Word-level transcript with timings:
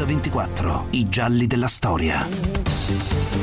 Mix24, 0.00 0.86
i 0.92 1.08
gialli 1.08 1.46
della 1.46 1.66
storia. 1.66 2.26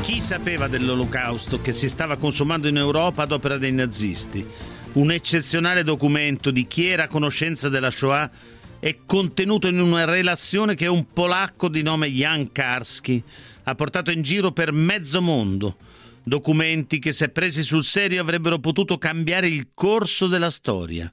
Chi 0.02 0.21
sapeva 0.21 0.68
dell'olocausto 0.68 1.62
che 1.62 1.71
si 1.71 1.88
stava 1.88 2.18
consumando 2.18 2.68
in 2.68 2.78
Europa 2.78 3.23
ad 3.23 3.32
opera 3.32 3.57
dei 3.57 3.71
nazisti? 3.71 4.46
Un 4.93 5.12
eccezionale 5.12 5.84
documento 5.84 6.50
di 6.50 6.66
chi 6.66 6.88
era 6.88 7.04
a 7.04 7.07
conoscenza 7.07 7.70
della 7.70 7.91
Shoah 7.91 8.30
è 8.80 8.98
contenuto 9.05 9.68
in 9.68 9.80
una 9.80 10.05
relazione 10.05 10.73
che 10.73 10.88
un 10.88 11.05
polacco 11.14 11.70
di 11.70 11.84
nome 11.84 12.07
Jan 12.07 12.52
Karski 12.52 13.24
ha 13.64 13.76
portato 13.76 14.10
in 14.10 14.24
giro 14.24 14.52
per 14.52 14.71
mezzo 14.71 15.21
mondo. 15.21 15.78
Documenti 16.24 16.98
che, 16.98 17.14
se 17.14 17.30
presi 17.30 17.62
sul 17.62 17.84
serio, 17.84 18.21
avrebbero 18.21 18.58
potuto 18.60 18.98
cambiare 18.98 19.48
il 19.48 19.70
corso 19.74 20.28
della 20.28 20.50
storia. 20.50 21.12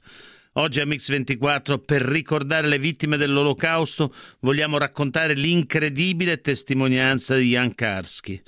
Oggi 0.56 0.78
a 0.78 0.84
Mix24, 0.84 1.80
per 1.84 2.02
ricordare 2.02 2.68
le 2.68 2.78
vittime 2.78 3.16
dell'Olocausto, 3.16 4.14
vogliamo 4.38 4.78
raccontare 4.78 5.34
l'incredibile 5.34 6.40
testimonianza 6.40 7.34
di 7.34 7.48
Jan 7.48 7.74
Karski. 7.74 8.40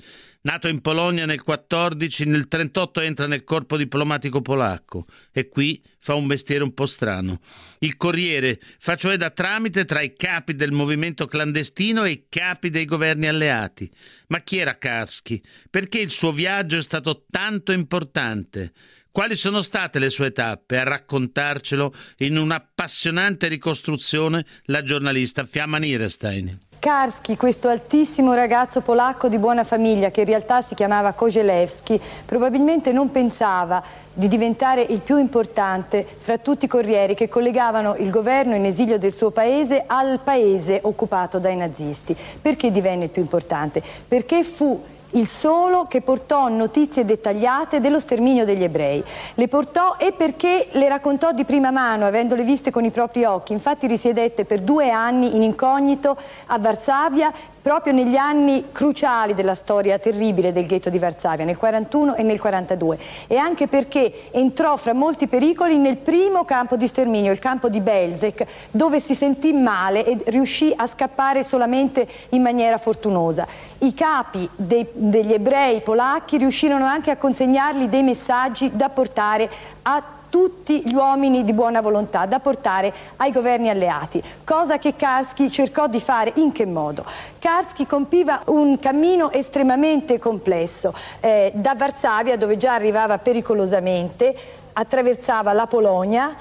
Nato 0.43 0.69
in 0.69 0.79
Polonia 0.79 1.25
nel 1.25 1.43
14, 1.43 2.23
nel 2.23 2.47
38 2.47 3.01
entra 3.01 3.27
nel 3.27 3.43
corpo 3.43 3.75
diplomatico 3.75 4.41
polacco 4.41 5.05
e 5.33 5.49
qui 5.49 5.83
fa 5.99 6.13
un 6.13 6.25
mestiere 6.25 6.63
un 6.63 6.73
po' 6.73 6.85
strano. 6.85 7.41
Il 7.79 7.97
Corriere 7.97 8.57
fa 8.79 8.95
cioè 8.95 9.17
da 9.17 9.29
tramite 9.29 9.83
tra 9.83 10.01
i 10.01 10.15
capi 10.15 10.55
del 10.55 10.71
movimento 10.71 11.25
clandestino 11.25 12.05
e 12.05 12.11
i 12.11 12.25
capi 12.29 12.69
dei 12.69 12.85
governi 12.85 13.27
alleati. 13.27 13.91
Ma 14.27 14.39
chi 14.39 14.59
era 14.59 14.77
Karski? 14.77 15.43
Perché 15.69 15.99
il 15.99 16.11
suo 16.11 16.31
viaggio 16.31 16.77
è 16.77 16.81
stato 16.81 17.25
tanto 17.29 17.73
importante? 17.73 18.71
Quali 19.17 19.35
sono 19.35 19.63
state 19.63 19.97
le 19.97 20.11
sue 20.11 20.31
tappe? 20.31 20.77
A 20.77 20.83
raccontarcelo 20.83 21.91
in 22.17 22.37
un'appassionante 22.37 23.47
ricostruzione 23.47 24.45
la 24.65 24.83
giornalista 24.83 25.43
Fiamma 25.43 25.79
Nierestein. 25.79 26.55
Karski, 26.77 27.35
questo 27.35 27.67
altissimo 27.67 28.35
ragazzo 28.35 28.81
polacco 28.81 29.27
di 29.27 29.39
buona 29.39 29.63
famiglia 29.63 30.11
che 30.11 30.19
in 30.19 30.27
realtà 30.27 30.61
si 30.61 30.75
chiamava 30.75 31.13
Kozielewski, 31.13 31.99
probabilmente 32.27 32.91
non 32.91 33.09
pensava 33.09 33.83
di 34.13 34.27
diventare 34.27 34.83
il 34.83 35.01
più 35.01 35.17
importante 35.17 36.05
fra 36.19 36.37
tutti 36.37 36.65
i 36.65 36.67
corrieri 36.67 37.15
che 37.15 37.27
collegavano 37.27 37.95
il 37.95 38.11
governo 38.11 38.53
in 38.53 38.65
esilio 38.65 38.99
del 38.99 39.13
suo 39.13 39.31
paese 39.31 39.83
al 39.87 40.19
paese 40.23 40.79
occupato 40.83 41.39
dai 41.39 41.55
nazisti. 41.55 42.15
Perché 42.39 42.69
divenne 42.69 43.05
il 43.05 43.09
più 43.09 43.23
importante? 43.23 43.81
Perché 44.07 44.43
fu 44.43 44.79
il 45.11 45.27
solo 45.27 45.85
che 45.85 46.01
portò 46.01 46.47
notizie 46.49 47.05
dettagliate 47.05 47.79
dello 47.79 47.99
sterminio 47.99 48.45
degli 48.45 48.63
ebrei. 48.63 49.03
Le 49.33 49.47
portò 49.47 49.95
e 49.97 50.11
perché 50.11 50.67
le 50.71 50.89
raccontò 50.89 51.31
di 51.31 51.45
prima 51.45 51.71
mano, 51.71 52.05
avendole 52.05 52.43
viste 52.43 52.71
con 52.71 52.83
i 52.83 52.91
propri 52.91 53.23
occhi. 53.23 53.53
Infatti 53.53 53.87
risiedette 53.87 54.45
per 54.45 54.61
due 54.61 54.89
anni 54.89 55.35
in 55.35 55.43
incognito 55.43 56.17
a 56.47 56.59
Varsavia 56.59 57.31
proprio 57.67 57.91
negli 57.91 58.15
anni 58.15 58.67
cruciali 58.71 59.33
della 59.33 59.53
storia 59.53 59.99
terribile 59.99 60.53
del 60.53 60.65
ghetto 60.65 60.89
di 60.89 60.97
Varsavia, 60.99 61.43
nel 61.43 61.57
41 61.57 62.15
e 62.15 62.23
nel 62.23 62.39
42, 62.39 62.97
e 63.27 63.35
anche 63.35 63.67
perché 63.67 64.31
entrò 64.31 64.77
fra 64.77 64.93
molti 64.93 65.27
pericoli 65.27 65.77
nel 65.77 65.97
primo 65.97 66.45
campo 66.45 66.77
di 66.77 66.87
sterminio, 66.87 67.29
il 67.29 67.39
campo 67.39 67.67
di 67.67 67.81
Belzec, 67.81 68.45
dove 68.71 69.01
si 69.01 69.15
sentì 69.15 69.51
male 69.51 70.05
e 70.05 70.17
riuscì 70.27 70.71
a 70.73 70.87
scappare 70.87 71.43
solamente 71.43 72.07
in 72.29 72.41
maniera 72.41 72.77
fortunosa. 72.77 73.45
I 73.79 73.93
capi 73.93 74.49
dei, 74.55 74.87
degli 74.93 75.33
ebrei 75.33 75.81
polacchi 75.81 76.37
riuscirono 76.37 76.85
anche 76.85 77.11
a 77.11 77.17
consegnargli 77.17 77.89
dei 77.89 78.03
messaggi 78.03 78.71
da 78.77 78.87
portare 78.87 79.49
a 79.81 80.16
tutti 80.29 80.81
gli 80.85 80.93
uomini 80.93 81.43
di 81.43 81.53
buona 81.53 81.81
volontà 81.81 82.25
da 82.25 82.39
portare 82.39 82.93
ai 83.17 83.31
governi 83.31 83.69
alleati, 83.69 84.21
cosa 84.43 84.77
che 84.77 84.95
Karski 84.95 85.51
cercò 85.51 85.87
di 85.87 85.99
fare 85.99 86.33
in 86.35 86.51
che 86.51 86.65
modo? 86.65 87.05
Karski 87.39 87.85
compiva 87.85 88.41
un 88.45 88.79
cammino 88.79 89.31
estremamente 89.31 90.19
complesso, 90.19 90.93
eh, 91.19 91.51
da 91.53 91.75
Varsavia 91.75 92.37
dove 92.37 92.57
già 92.57 92.73
arrivava 92.73 93.17
pericolosamente, 93.17 94.35
attraversava 94.73 95.53
la 95.53 95.67
Polonia 95.67 96.35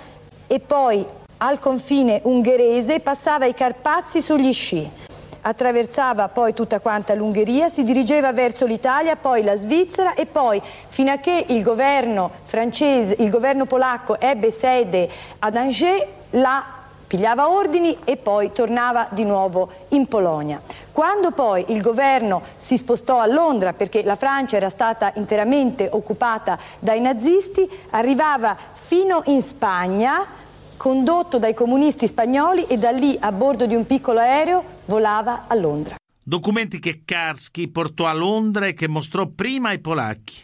e 0.47 0.61
poi 0.61 1.05
al 1.39 1.59
confine 1.59 2.21
ungherese 2.25 3.01
passava 3.01 3.47
i 3.47 3.55
Carpazi 3.55 4.23
sugli 4.23 4.53
sci 4.53 5.06
attraversava 5.47 6.29
poi 6.29 6.53
tutta 6.53 6.81
quanta 6.81 7.15
l'Ungheria, 7.15 7.69
si 7.69 7.85
dirigeva 7.85 8.33
verso 8.33 8.67
l'Italia, 8.67 9.15
poi 9.15 9.43
la 9.43 9.57
Svizzera 9.57 10.15
e 10.15 10.27
poi 10.27 10.61
fino 10.89 11.13
a 11.13 11.17
che 11.17 11.47
il 11.49 11.63
governo 11.63 12.31
francese, 12.45 13.17
il 13.21 13.31
governo 13.31 13.65
polacco 13.65 14.19
ebbe 14.19 14.51
sede 14.51 15.09
ad 15.39 15.57
Angers, 15.57 16.05
la 16.31 16.65
pigliava 17.07 17.49
ordini 17.49 17.99
e 18.03 18.17
poi 18.17 18.51
tornava 18.51 19.07
di 19.11 19.25
nuovo 19.25 19.69
in 19.91 20.09
Polonia. 20.09 20.61
Quando 20.91 21.31
poi 21.31 21.67
il 21.69 21.81
governo 21.81 22.43
si 22.59 22.77
spostò 22.77 23.21
a 23.21 23.27
Londra 23.27 23.73
perché 23.73 24.03
la 24.03 24.17
Francia 24.17 24.57
era 24.57 24.69
stata 24.69 25.13
interamente 25.15 25.89
occupata 25.89 26.59
dai 26.81 27.01
nazisti, 27.01 27.69
arrivava 27.91 28.57
fino 28.73 29.23
in 29.27 29.41
Spagna 29.41 30.45
condotto 30.77 31.39
dai 31.39 31.55
comunisti 31.55 32.07
spagnoli 32.07 32.65
e 32.67 32.77
da 32.77 32.91
lì 32.91 33.17
a 33.19 33.33
bordo 33.33 33.67
di 33.67 33.75
un 33.75 33.87
piccolo 33.87 34.21
aereo 34.21 34.65
volava 34.85 35.47
a 35.47 35.55
Londra. 35.55 35.97
Documenti 36.23 36.79
che 36.79 37.03
Karski 37.05 37.69
portò 37.69 38.07
a 38.07 38.13
Londra 38.13 38.67
e 38.67 38.75
che 38.75 38.89
mostrò 38.89 39.27
prima 39.27 39.69
ai 39.69 39.79
polacchi, 39.79 40.37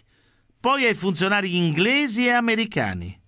poi 0.60 0.84
ai 0.87 0.94
funzionari 0.94 1.56
inglesi 1.56 2.26
e 2.26 2.31
americani. 2.31 3.20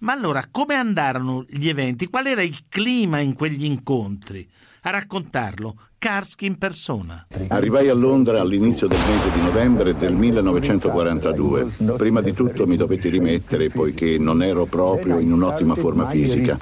Ma 0.00 0.12
allora 0.12 0.44
come 0.50 0.74
andarono 0.74 1.44
gli 1.48 1.68
eventi? 1.68 2.08
Qual 2.08 2.26
era 2.26 2.42
il 2.42 2.64
clima 2.68 3.20
in 3.20 3.34
quegli 3.34 3.64
incontri? 3.64 4.46
A 4.86 4.90
raccontarlo 4.90 5.74
Karski 5.98 6.46
in 6.46 6.58
persona. 6.58 7.26
Arrivai 7.48 7.88
a 7.88 7.94
Londra 7.94 8.40
all'inizio 8.40 8.86
del 8.86 9.00
mese 9.00 9.32
di 9.32 9.40
novembre 9.40 9.96
del 9.96 10.12
1942. 10.14 11.96
Prima 11.96 12.20
di 12.20 12.32
tutto 12.32 12.68
mi 12.68 12.76
dovetti 12.76 13.08
rimettere 13.08 13.68
poiché 13.68 14.16
non 14.16 14.44
ero 14.44 14.66
proprio 14.66 15.18
in 15.18 15.32
un'ottima 15.32 15.74
forma 15.74 16.08
fisica. 16.08 16.56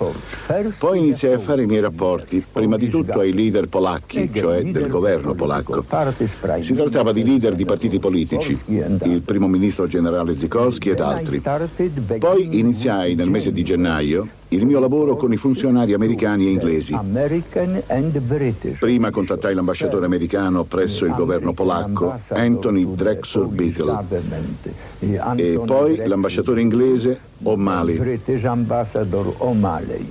Poi 0.78 0.98
iniziai 0.98 1.34
a 1.34 1.38
fare 1.38 1.64
i 1.64 1.66
miei 1.66 1.82
rapporti, 1.82 2.42
prima 2.50 2.78
di 2.78 2.88
tutto 2.88 3.20
ai 3.20 3.34
leader 3.34 3.68
polacchi, 3.68 4.30
cioè 4.32 4.62
del 4.62 4.88
governo 4.88 5.34
polacco. 5.34 5.84
Si 6.60 6.72
trattava 6.72 7.12
di 7.12 7.26
leader 7.26 7.54
di 7.54 7.66
partiti 7.66 7.98
politici, 7.98 8.58
il 8.68 9.20
primo 9.22 9.48
ministro 9.48 9.86
generale 9.86 10.38
Zikorski 10.38 10.88
ed 10.88 11.00
altri. 11.00 11.42
Poi 12.18 12.58
iniziai 12.58 13.16
nel 13.16 13.28
mese 13.28 13.52
di 13.52 13.62
gennaio 13.62 14.26
il 14.54 14.66
mio 14.66 14.78
lavoro 14.78 15.16
con 15.16 15.32
i 15.32 15.36
funzionari 15.36 15.92
americani 15.92 16.46
e 16.46 16.50
inglesi. 16.50 16.92
Prima 18.78 19.10
contattai 19.10 19.54
l'ambasciatore 19.54 20.06
americano 20.06 20.64
presso 20.64 21.04
il 21.04 21.14
governo 21.14 21.52
polacco, 21.52 22.14
Anthony 22.28 22.94
Drexel 22.94 23.46
Beatle, 23.46 24.04
e 25.36 25.60
poi 25.64 25.96
l'ambasciatore 26.06 26.60
inglese 26.60 27.32
O'Malley. 27.44 28.18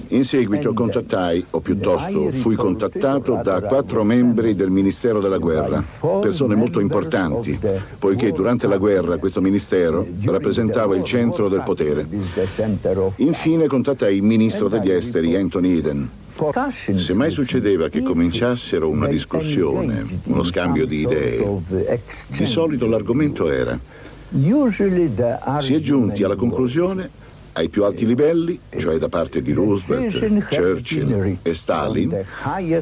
In 0.09 0.23
seguito 0.23 0.73
contattai, 0.73 1.45
o 1.51 1.59
piuttosto 1.59 2.31
fui 2.31 2.55
contattato 2.55 3.39
da 3.43 3.61
quattro 3.61 4.03
membri 4.03 4.55
del 4.55 4.69
Ministero 4.69 5.19
della 5.19 5.37
Guerra, 5.37 5.83
persone 6.21 6.55
molto 6.55 6.79
importanti, 6.79 7.59
poiché 7.99 8.31
durante 8.31 8.67
la 8.67 8.77
guerra 8.77 9.17
questo 9.17 9.41
ministero 9.41 10.05
rappresentava 10.25 10.95
il 10.95 11.03
centro 11.03 11.49
del 11.49 11.63
potere. 11.63 12.07
Infine 13.17 13.67
contattai 13.67 14.15
il 14.15 14.23
ministro 14.23 14.67
degli 14.67 14.91
esteri, 14.91 15.35
Anthony 15.35 15.77
Eden. 15.77 16.09
Se 16.95 17.13
mai 17.13 17.29
succedeva 17.29 17.89
che 17.89 18.01
cominciassero 18.01 18.89
una 18.89 19.07
discussione, 19.07 20.03
uno 20.25 20.43
scambio 20.43 20.85
di 20.85 21.01
idee, 21.01 21.61
di 22.29 22.45
solito 22.45 22.87
l'argomento 22.87 23.49
era 23.49 23.79
si 25.59 25.75
è 25.75 25.79
giunti 25.79 26.23
alla 26.23 26.35
conclusione 26.35 27.21
ai 27.53 27.69
più 27.69 27.83
alti 27.83 28.05
livelli, 28.05 28.59
cioè 28.77 28.97
da 28.97 29.09
parte 29.09 29.41
di 29.41 29.53
Roosevelt, 29.53 30.47
Churchill 30.49 31.37
e 31.41 31.53
Stalin, 31.53 32.23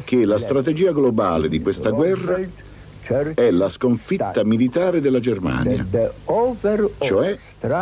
che 0.04 0.24
la 0.24 0.38
strategia 0.38 0.92
globale 0.92 1.48
di 1.48 1.60
questa 1.60 1.90
guerra 1.90 2.40
è 3.34 3.50
la 3.50 3.68
sconfitta 3.68 4.44
militare 4.44 5.00
della 5.00 5.20
Germania, 5.20 5.86
cioè 6.98 7.36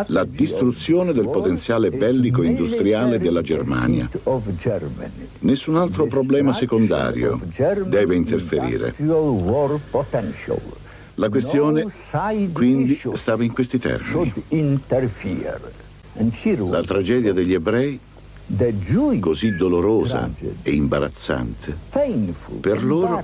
la 0.07 0.25
distruzione 0.25 1.13
del 1.13 1.29
potenziale 1.29 1.91
bellico 1.91 2.43
industriale 2.43 3.19
della 3.19 3.43
Germania. 3.43 4.09
Nessun 5.41 5.77
altro 5.77 6.07
problema 6.07 6.53
secondario 6.53 7.39
deve 7.85 8.17
interferire. 8.17 8.95
La 11.15 11.29
questione 11.29 11.87
quindi 12.53 12.99
stava 13.13 13.45
in 13.45 13.53
questi 13.53 13.79
termini. 13.79 14.33
La 16.69 16.83
tragedia 16.83 17.33
degli 17.33 17.55
ebrei 17.55 17.99
così 19.21 19.57
dolorosa 19.57 20.31
e 20.63 20.73
imbarazzante, 20.73 21.75
per 22.61 22.85
loro 22.85 23.21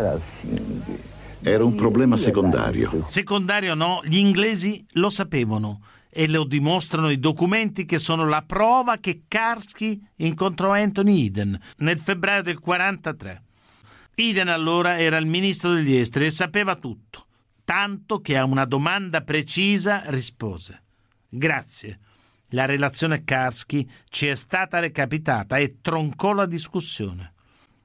era 1.42 1.62
un 1.62 1.74
problema 1.74 2.16
secondario. 2.16 3.04
Secondario 3.06 3.74
no, 3.74 4.00
gli 4.04 4.16
inglesi 4.16 4.82
lo 4.92 5.10
sapevano 5.10 5.82
e 6.08 6.26
lo 6.26 6.44
dimostrano 6.44 7.10
i 7.10 7.18
documenti 7.18 7.84
che 7.84 7.98
sono 7.98 8.26
la 8.26 8.42
prova 8.46 8.96
che 8.96 9.24
Karski 9.28 10.00
incontrò 10.16 10.72
Anthony 10.72 11.26
Eden 11.26 11.60
nel 11.78 11.98
febbraio 11.98 12.42
del 12.42 12.60
43. 12.60 13.42
Iden 14.14 14.48
allora 14.48 14.98
era 14.98 15.18
il 15.18 15.26
ministro 15.26 15.74
degli 15.74 15.94
esteri 15.94 16.26
e 16.26 16.30
sapeva 16.30 16.76
tutto, 16.76 17.26
tanto 17.64 18.20
che 18.20 18.38
a 18.38 18.44
una 18.44 18.64
domanda 18.64 19.20
precisa 19.20 20.04
rispose. 20.06 20.82
Grazie. 21.28 21.98
La 22.50 22.64
relazione 22.64 23.24
Karski 23.24 23.88
ci 24.08 24.26
è 24.26 24.34
stata 24.34 24.78
recapitata 24.78 25.56
e 25.56 25.76
troncò 25.80 26.32
la 26.32 26.46
discussione. 26.46 27.32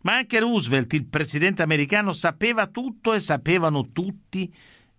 Ma 0.02 0.16
anche 0.16 0.40
Roosevelt, 0.40 0.94
il 0.94 1.06
presidente 1.06 1.62
americano, 1.62 2.12
sapeva 2.12 2.68
tutto 2.68 3.14
e 3.14 3.20
sapevano 3.20 3.92
tutti 3.92 4.52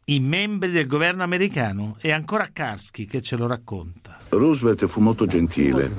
i 0.06 0.20
membri 0.20 0.70
del 0.70 0.86
governo 0.86 1.22
americano. 1.22 1.96
È 1.98 2.10
ancora 2.10 2.50
Karski 2.52 3.06
che 3.06 3.22
ce 3.22 3.36
lo 3.36 3.46
racconta. 3.46 4.18
Roosevelt 4.30 4.86
fu 4.86 5.00
molto 5.00 5.26
gentile, 5.26 5.92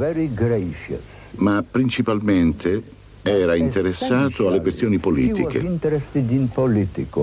ma 1.36 1.64
principalmente 1.64 2.84
era 3.24 3.56
interessato 3.56 4.50
alle 4.50 4.60
questioni 4.60 4.98
politiche. 5.00 5.62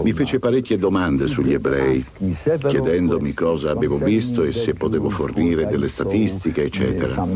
Mi 0.02 0.12
fece 0.12 0.38
parecchie 0.38 0.79
domande 0.79 1.26
sugli 1.26 1.52
ebrei, 1.52 2.05
chiedendomi 2.67 3.35
cosa 3.35 3.70
avevo 3.70 3.99
visto 3.99 4.43
e 4.43 4.52
se 4.52 4.73
potevo 4.75 5.11
fornire 5.11 5.67
delle 5.67 5.88
statistiche, 5.88 6.64
eccetera. 6.64 7.26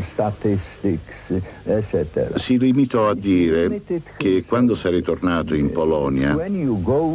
Si 2.35 2.57
limitò 2.57 3.09
a 3.09 3.15
dire 3.15 3.81
che 4.17 4.43
quando 4.47 4.73
sarei 4.73 5.03
tornato 5.03 5.53
in 5.53 5.71
Polonia 5.71 6.35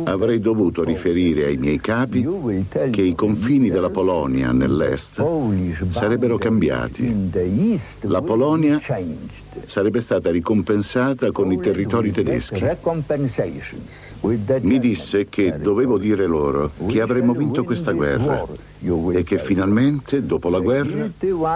avrei 0.05 0.39
dovuto 0.39 0.85
riferire 0.85 1.47
ai 1.47 1.57
miei 1.57 1.81
capi 1.81 2.27
che 2.91 3.03
i 3.03 3.15
confini 3.17 3.71
della 3.71 3.91
Polonia 3.91 4.53
nell'est 4.53 5.21
sarebbero 5.89 6.39
cambiati. 6.39 7.31
La 8.03 8.23
Polonia 8.23 8.81
sarebbe 9.67 10.01
stata 10.01 10.31
ricompensata 10.31 11.33
con 11.33 11.40
i 11.49 11.59
territori 11.59 12.11
tedeschi. 12.11 12.65
Mi 14.61 14.79
disse 14.79 15.29
che 15.29 15.59
dovevo 15.59 15.99
dire 15.99 16.27
loro 16.27 16.73
che 16.87 17.01
avremmo 17.01 17.33
vinto 17.33 17.65
questa 17.65 17.93
guerra 17.93 18.47
e 19.13 19.23
che 19.23 19.39
finalmente, 19.39 20.25
dopo 20.25 20.49
la 20.49 20.61
guerra, 20.61 21.11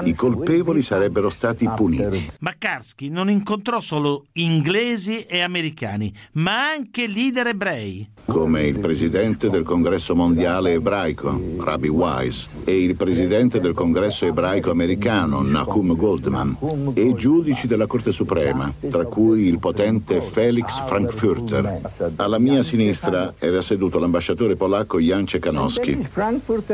i 0.04 0.14
colpevoli 0.14 0.82
sarebbero 0.82 1.30
stati 1.30 1.68
puniti. 1.74 2.30
Ma 2.40 2.54
Karski 2.56 3.08
non 3.08 3.30
incontrò 3.30 3.80
solo 3.80 4.26
inglesi 4.32 5.22
e 5.22 5.40
americani, 5.40 6.12
ma 6.32 6.68
anche 6.70 7.06
leader 7.06 7.48
ebrei. 7.48 8.08
Come 8.26 8.66
il 8.66 8.78
presidente 8.78 9.50
del 9.50 9.64
congresso 9.64 10.14
mondiale 10.14 10.72
ebraico, 10.72 11.38
Rabbi 11.58 11.88
Wise, 11.88 12.48
e 12.64 12.82
il 12.82 12.96
presidente 12.96 13.60
del 13.60 13.74
congresso 13.74 14.24
ebraico 14.24 14.70
americano, 14.70 15.42
Nahum 15.42 15.94
Goldman, 15.94 16.56
e 16.94 17.14
giudici 17.14 17.66
della 17.66 17.86
Corte 17.86 18.12
Suprema, 18.12 18.72
tra 18.90 19.04
cui 19.04 19.42
il 19.46 19.58
potente 19.58 20.22
Felix 20.22 20.82
Frankfurter. 20.86 21.80
Alla 22.16 22.38
mia 22.38 22.62
sinistra 22.62 23.34
era 23.38 23.60
seduto 23.60 23.98
l'ambasciatore 23.98 24.56
polacco 24.56 24.98
Jan 24.98 25.26
Cekanowski. 25.26 26.08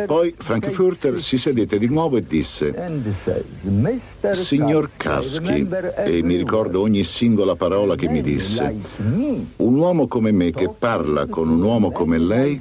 Poi 0.06 0.35
Frankfurter 0.40 1.20
si 1.20 1.38
sedette 1.38 1.78
di 1.78 1.87
nuovo 1.87 2.16
e 2.16 2.22
disse 2.22 2.75
Signor 4.32 4.90
Karski, 4.96 5.69
e 6.04 6.22
mi 6.22 6.37
ricordo 6.37 6.81
ogni 6.81 7.04
singola 7.04 7.54
parola 7.56 7.94
che 7.94 8.08
mi 8.08 8.22
disse, 8.22 8.75
un 8.96 9.75
uomo 9.76 10.08
come 10.08 10.32
me 10.32 10.50
che 10.50 10.69
parla 10.69 11.26
con 11.26 11.48
un 11.48 11.62
uomo 11.62 11.90
come 11.92 12.19
lei 12.19 12.60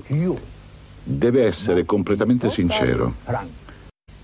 deve 1.04 1.46
essere 1.46 1.86
completamente 1.86 2.50
sincero. 2.50 3.14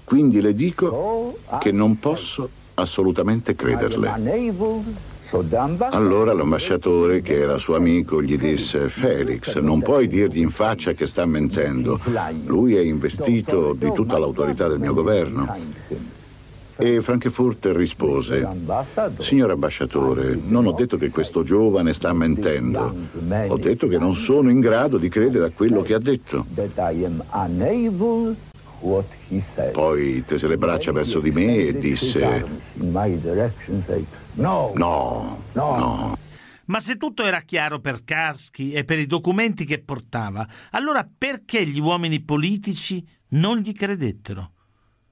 Quindi 0.03 0.41
le 0.41 0.53
dico 0.53 1.39
che 1.59 1.71
non 1.71 1.97
posso 1.97 2.47
assolutamente 2.75 3.55
crederle. 3.55 4.53
Allora 5.89 6.33
l'ambasciatore, 6.33 7.21
che 7.21 7.39
era 7.39 7.57
suo 7.57 7.75
amico, 7.75 8.21
gli 8.21 8.37
disse: 8.37 8.87
Felix, 8.89 9.57
non 9.57 9.81
puoi 9.81 10.07
dirgli 10.07 10.39
in 10.39 10.49
faccia 10.49 10.93
che 10.93 11.07
sta 11.07 11.25
mentendo. 11.25 11.99
Lui 12.45 12.75
è 12.75 12.81
investito 12.81 13.73
di 13.73 13.91
tutta 13.91 14.17
l'autorità 14.19 14.67
del 14.67 14.79
mio 14.79 14.93
governo. 14.93 15.83
E 16.77 17.01
Frankfurter 17.01 17.75
rispose: 17.75 18.47
Signor 19.19 19.51
ambasciatore, 19.51 20.37
non 20.45 20.67
ho 20.67 20.73
detto 20.73 20.97
che 20.97 21.09
questo 21.09 21.43
giovane 21.43 21.93
sta 21.93 22.11
mentendo. 22.13 22.93
Ho 23.47 23.57
detto 23.57 23.87
che 23.87 23.97
non 23.97 24.13
sono 24.13 24.49
in 24.49 24.59
grado 24.59 24.97
di 24.97 25.09
credere 25.09 25.45
a 25.45 25.51
quello 25.55 25.81
che 25.81 25.93
ha 25.93 25.99
detto. 25.99 26.45
Poi 29.71 30.23
tese 30.25 30.47
le 30.47 30.57
braccia 30.57 30.91
verso 30.91 31.19
di 31.19 31.31
me 31.31 31.55
e 31.55 31.77
disse: 31.77 32.45
No, 34.33 34.71
no, 34.75 35.43
no. 35.53 36.17
Ma 36.65 36.79
se 36.79 36.97
tutto 36.97 37.23
era 37.23 37.41
chiaro 37.41 37.79
per 37.79 38.03
Karski 38.03 38.71
e 38.71 38.83
per 38.85 38.97
i 38.97 39.05
documenti 39.05 39.65
che 39.65 39.79
portava, 39.79 40.47
allora 40.71 41.07
perché 41.15 41.65
gli 41.65 41.79
uomini 41.79 42.21
politici 42.21 43.05
non 43.29 43.57
gli 43.57 43.71
credettero? 43.71 44.51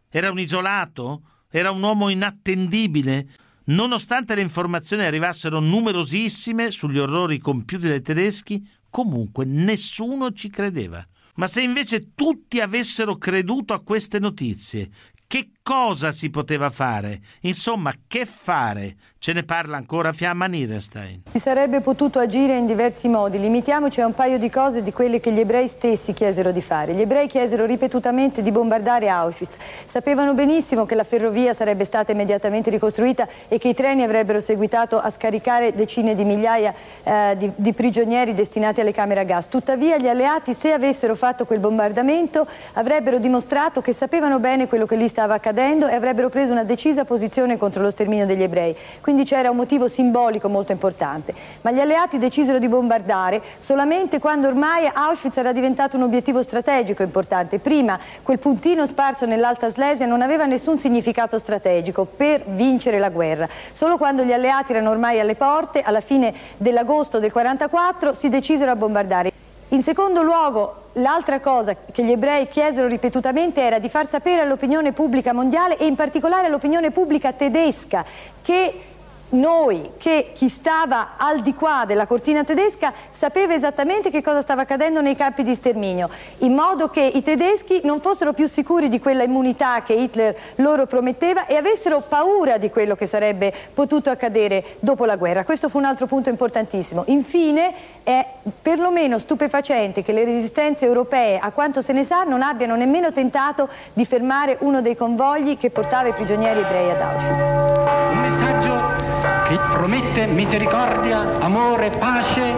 Era 0.10 0.32
un 0.32 0.40
isolato? 0.40 1.22
Era 1.50 1.70
un 1.70 1.84
uomo 1.84 2.10
inattendibile? 2.10 3.28
Nonostante 3.66 4.34
le 4.36 4.42
informazioni 4.42 5.06
arrivassero 5.06 5.60
numerosissime 5.60 6.72
sugli 6.72 6.98
orrori 6.98 7.38
compiuti 7.38 7.88
dai 7.88 8.02
tedeschi, 8.02 8.68
comunque 8.90 9.46
nessuno 9.46 10.32
ci 10.32 10.50
credeva. 10.50 11.06
Ma 11.36 11.48
se 11.48 11.62
invece 11.62 12.14
tutti 12.14 12.60
avessero 12.60 13.18
creduto 13.18 13.74
a 13.74 13.82
queste 13.82 14.20
notizie, 14.20 14.90
che 15.34 15.50
cosa 15.64 16.12
si 16.12 16.30
poteva 16.30 16.70
fare? 16.70 17.20
Insomma, 17.42 17.92
che 18.08 18.24
fare? 18.26 18.96
Ce 19.18 19.32
ne 19.32 19.44
parla 19.44 19.78
ancora 19.78 20.12
Fiamma 20.12 20.46
Nirenstein. 20.48 21.22
Si 21.32 21.40
sarebbe 21.40 21.80
potuto 21.80 22.20
agire 22.20 22.58
in 22.58 22.66
diversi 22.66 23.08
modi. 23.08 23.40
Limitiamoci 23.40 24.02
a 24.02 24.06
un 24.06 24.14
paio 24.14 24.38
di 24.38 24.50
cose 24.50 24.84
di 24.84 24.92
quelle 24.92 25.22
che 25.22 25.32
gli 25.32 25.40
ebrei 25.40 25.70
stessi 25.70 26.12
chiesero 26.12 26.52
di 26.52 26.62
fare. 26.62 26.94
Gli 26.94 27.00
ebrei 27.00 27.28
chiesero 27.28 27.66
ripetutamente 27.66 28.42
di 28.42 28.52
bombardare 28.52 29.08
Auschwitz. 29.08 29.56
Sapevano 29.86 30.34
benissimo 30.34 30.86
che 30.86 30.94
la 30.94 31.06
ferrovia 31.06 31.54
sarebbe 31.54 31.86
stata 31.86 32.12
immediatamente 32.12 32.70
ricostruita 32.70 33.28
e 33.48 33.58
che 33.58 33.70
i 33.70 33.74
treni 33.74 34.04
avrebbero 34.04 34.42
seguitato 34.42 35.00
a 35.00 35.10
scaricare 35.10 35.74
decine 35.74 36.16
di 36.16 36.26
migliaia 36.26 36.74
eh, 37.02 37.36
di, 37.38 37.50
di 37.56 37.72
prigionieri 37.72 38.34
destinati 38.34 38.82
alle 38.82 38.92
camere 38.92 39.22
a 39.22 39.24
gas. 39.24 39.48
Tuttavia 39.48 39.98
gli 39.98 40.10
alleati, 40.10 40.54
se 40.54 40.74
avessero 40.74 41.16
fatto 41.16 41.46
quel 41.46 41.60
bombardamento, 41.60 42.46
avrebbero 42.74 43.20
dimostrato 43.20 43.80
che 43.80 43.94
sapevano 43.94 44.40
bene 44.40 44.68
quello 44.68 44.86
che 44.86 44.98
lì 44.98 45.08
stava 45.08 45.23
accadendo 45.32 45.88
e 45.88 45.94
avrebbero 45.94 46.30
preso 46.30 46.52
una 46.52 46.66
decisa 46.66 47.06
posizione 47.06 47.58
contro 47.58 47.82
lo 47.82 47.90
sterminio 47.90 48.26
degli 48.26 48.44
ebrei. 48.44 48.76
Quindi 49.00 49.24
c'era 49.24 49.50
un 49.50 49.56
motivo 49.56 49.88
simbolico 49.88 50.50
molto 50.50 50.74
importante. 50.74 51.34
Ma 51.62 51.72
gli 51.72 51.80
alleati 51.80 52.18
decisero 52.18 52.60
di 52.60 52.68
bombardare 52.68 53.42
solamente 53.60 54.20
quando 54.20 54.48
ormai 54.48 54.90
Auschwitz 54.92 55.38
era 55.38 55.54
diventato 55.54 55.96
un 55.96 56.04
obiettivo 56.04 56.44
strategico 56.44 57.04
importante. 57.04 57.60
Prima 57.60 57.98
quel 58.22 58.40
puntino 58.40 58.86
sparso 58.86 59.26
nell'Alta 59.26 59.70
Slesia 59.70 60.06
non 60.06 60.22
aveva 60.22 60.46
nessun 60.46 60.78
significato 60.78 61.38
strategico 61.38 62.06
per 62.06 62.44
vincere 62.46 63.00
la 63.00 63.10
guerra. 63.10 63.48
Solo 63.72 63.98
quando 63.98 64.24
gli 64.24 64.34
alleati 64.34 64.72
erano 64.74 64.90
ormai 64.90 65.20
alle 65.20 65.36
porte, 65.36 65.82
alla 65.82 66.02
fine 66.02 66.34
dell'agosto 66.58 67.20
del 67.20 67.32
1944, 67.34 68.14
si 68.14 68.30
decisero 68.30 68.72
a 68.72 68.76
bombardare. 68.76 69.32
In 69.70 69.82
secondo 69.82 70.22
luogo, 70.22 70.83
l'altra 70.94 71.40
cosa 71.40 71.76
che 71.92 72.04
gli 72.04 72.12
ebrei 72.12 72.48
chiesero 72.48 72.88
ripetutamente 72.88 73.62
era 73.62 73.80
di 73.80 73.90
far 73.90 74.08
sapere 74.08 74.42
all'opinione 74.42 74.92
pubblica 74.92 75.34
mondiale 75.34 75.78
e 75.78 75.86
in 75.86 75.96
particolare 75.96 76.48
all'opinione 76.48 76.92
pubblica 76.92 77.34
tedesca 77.34 78.06
che 78.42 78.93
noi 79.34 79.92
che 79.98 80.32
chi 80.34 80.50
stava 80.50 81.12
al 81.18 81.42
di 81.42 81.54
qua 81.54 81.84
della 81.86 82.06
cortina 82.06 82.44
tedesca 82.44 82.94
sapeva 83.12 83.54
esattamente 83.54 84.10
che 84.10 84.22
cosa 84.22 84.42
stava 84.42 84.62
accadendo 84.62 85.02
nei 85.02 85.16
campi 85.16 85.44
di 85.44 85.56
sterminio, 85.56 86.10
in 86.40 86.54
modo 86.54 86.90
che 86.90 87.02
i 87.02 87.22
tedeschi 87.24 87.82
non 87.84 88.00
fossero 88.02 88.34
più 88.34 88.48
sicuri 88.48 88.90
di 88.90 89.00
quella 89.00 89.24
immunità 89.24 89.82
che 89.84 89.94
Hitler 89.94 90.36
loro 90.56 90.86
prometteva 90.86 91.46
e 91.46 91.56
avessero 91.56 92.02
paura 92.02 92.58
di 92.58 92.70
quello 92.70 92.96
che 92.96 93.06
sarebbe 93.06 93.54
potuto 93.74 94.10
accadere 94.10 94.64
dopo 94.80 95.06
la 95.06 95.16
guerra. 95.16 95.44
Questo 95.44 95.70
fu 95.70 95.78
un 95.78 95.86
altro 95.86 96.06
punto 96.08 96.30
importantissimo. 96.30 97.04
Infine 97.08 97.74
è 98.04 98.26
perlomeno 98.62 99.18
stupefacente 99.18 100.04
che 100.04 100.12
le 100.12 100.26
resistenze 100.26 100.86
europee, 100.86 101.40
a 101.40 101.52
quanto 101.52 101.82
se 101.82 101.94
ne 101.94 102.04
sa, 102.04 102.24
non 102.24 102.42
abbiano 102.42 102.76
nemmeno 102.76 103.12
tentato 103.12 103.70
di 103.94 104.06
fermare 104.06 104.58
uno 104.60 104.82
dei 104.82 104.96
convogli 104.96 105.58
che 105.58 105.70
portava 105.70 106.10
i 106.10 106.14
prigionieri 106.14 106.60
ebrei 106.60 106.90
ad 106.92 107.02
Auschwitz. 107.02 108.43
Messaggio 108.64 109.46
che 109.48 109.60
promette 109.72 110.26
misericordia, 110.28 111.40
amore, 111.40 111.90
pace 111.90 112.54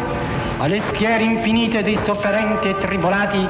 alle 0.58 0.80
schiere 0.80 1.24
infinite 1.24 1.82
dei 1.82 1.98
sofferenti 1.98 2.70
e 2.70 2.78
tribolati 2.78 3.46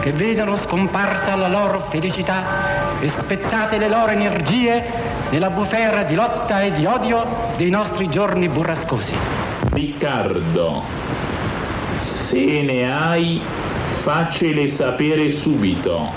che 0.00 0.12
vedono 0.12 0.56
scomparsa 0.56 1.34
la 1.34 1.48
loro 1.48 1.80
felicità 1.80 3.00
e 3.00 3.08
spezzate 3.08 3.78
le 3.78 3.88
loro 3.88 4.12
energie 4.12 4.84
nella 5.30 5.50
bufera 5.50 6.04
di 6.04 6.14
lotta 6.14 6.62
e 6.62 6.70
di 6.72 6.86
odio 6.86 7.26
dei 7.56 7.70
nostri 7.70 8.08
giorni 8.08 8.48
burrascosi. 8.48 9.14
Riccardo, 9.72 10.82
se 11.98 12.62
ne 12.62 12.92
hai, 12.92 13.40
faccele 14.02 14.68
sapere 14.68 15.32
subito. 15.32 16.12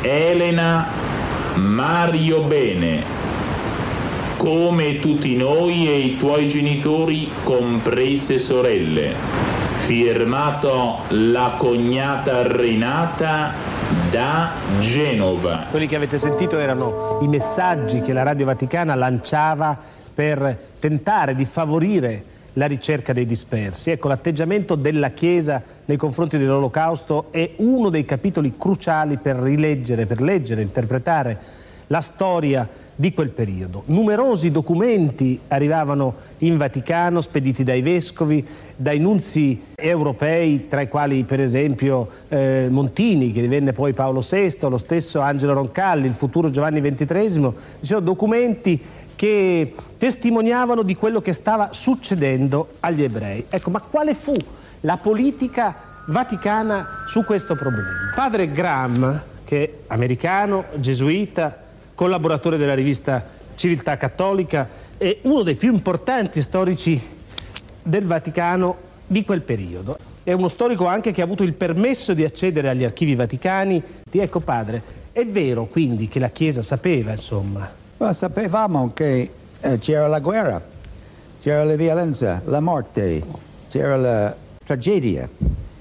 Elena, 0.00 0.86
Mario 1.54 2.40
Bene 2.40 3.11
come 4.42 4.98
tutti 4.98 5.36
noi 5.36 5.86
e 5.86 5.98
i 5.98 6.16
tuoi 6.16 6.48
genitori, 6.48 7.30
comprese 7.44 8.40
sorelle. 8.40 9.14
firmato 9.86 10.98
la 11.10 11.54
cognata 11.56 12.42
Renata 12.42 13.52
da 14.10 14.50
Genova. 14.80 15.66
Quelli 15.70 15.86
che 15.86 15.94
avete 15.94 16.18
sentito 16.18 16.58
erano 16.58 17.20
i 17.22 17.28
messaggi 17.28 18.00
che 18.00 18.12
la 18.12 18.24
Radio 18.24 18.46
Vaticana 18.46 18.96
lanciava 18.96 19.78
per 20.12 20.70
tentare 20.80 21.36
di 21.36 21.44
favorire 21.44 22.24
la 22.54 22.66
ricerca 22.66 23.12
dei 23.12 23.26
dispersi. 23.26 23.92
Ecco, 23.92 24.08
l'atteggiamento 24.08 24.74
della 24.74 25.10
Chiesa 25.10 25.62
nei 25.84 25.96
confronti 25.96 26.36
dell'Olocausto 26.36 27.26
è 27.30 27.48
uno 27.58 27.90
dei 27.90 28.04
capitoli 28.04 28.54
cruciali 28.58 29.18
per 29.18 29.36
rileggere, 29.36 30.06
per 30.06 30.20
leggere, 30.20 30.62
interpretare 30.62 31.60
la 31.88 32.00
storia 32.00 32.68
di 32.94 33.12
quel 33.12 33.30
periodo. 33.30 33.82
Numerosi 33.86 34.50
documenti 34.50 35.40
arrivavano 35.48 36.14
in 36.38 36.56
Vaticano 36.56 37.20
spediti 37.20 37.64
dai 37.64 37.82
vescovi, 37.82 38.46
dai 38.76 38.98
nunzi 38.98 39.60
europei, 39.74 40.68
tra 40.68 40.82
i 40.82 40.88
quali 40.88 41.24
per 41.24 41.40
esempio 41.40 42.08
eh, 42.28 42.68
Montini, 42.70 43.32
che 43.32 43.40
divenne 43.40 43.72
poi 43.72 43.92
Paolo 43.92 44.20
VI, 44.20 44.56
lo 44.68 44.78
stesso 44.78 45.20
Angelo 45.20 45.54
Roncalli, 45.54 46.06
il 46.06 46.14
futuro 46.14 46.50
Giovanni 46.50 46.80
XXIII, 46.80 47.52
sono 47.80 48.00
documenti 48.00 48.80
che 49.16 49.72
testimoniavano 49.96 50.82
di 50.82 50.96
quello 50.96 51.20
che 51.20 51.32
stava 51.32 51.70
succedendo 51.72 52.74
agli 52.80 53.02
ebrei. 53.02 53.46
Ecco, 53.48 53.70
ma 53.70 53.80
quale 53.80 54.14
fu 54.14 54.36
la 54.80 54.96
politica 54.96 55.74
vaticana 56.06 57.04
su 57.06 57.24
questo 57.24 57.54
problema? 57.54 58.12
Padre 58.14 58.50
Graham, 58.50 59.22
che 59.44 59.64
è 59.64 59.70
americano, 59.88 60.64
gesuita, 60.74 61.61
collaboratore 62.02 62.56
della 62.56 62.74
rivista 62.74 63.24
Civiltà 63.54 63.96
Cattolica, 63.96 64.68
è 64.98 65.18
uno 65.22 65.44
dei 65.44 65.54
più 65.54 65.72
importanti 65.72 66.42
storici 66.42 67.00
del 67.80 68.06
Vaticano 68.06 68.76
di 69.06 69.24
quel 69.24 69.42
periodo. 69.42 69.96
È 70.24 70.32
uno 70.32 70.48
storico 70.48 70.86
anche 70.86 71.12
che 71.12 71.20
ha 71.20 71.24
avuto 71.24 71.44
il 71.44 71.52
permesso 71.52 72.12
di 72.12 72.24
accedere 72.24 72.68
agli 72.68 72.82
archivi 72.82 73.14
vaticani. 73.14 73.80
Di 74.02 74.18
ecco 74.18 74.40
padre, 74.40 74.82
è 75.12 75.24
vero 75.24 75.66
quindi 75.66 76.08
che 76.08 76.18
la 76.18 76.30
Chiesa 76.30 76.60
sapeva, 76.60 77.12
insomma? 77.12 77.70
Ma 77.98 78.12
sapevamo 78.12 78.92
che 78.92 79.30
eh, 79.60 79.78
c'era 79.78 80.08
la 80.08 80.18
guerra, 80.18 80.60
c'era 81.40 81.62
la 81.62 81.76
violenza, 81.76 82.42
la 82.46 82.58
morte, 82.58 83.22
c'era 83.70 83.96
la 83.96 84.34
tragedia. 84.64 85.28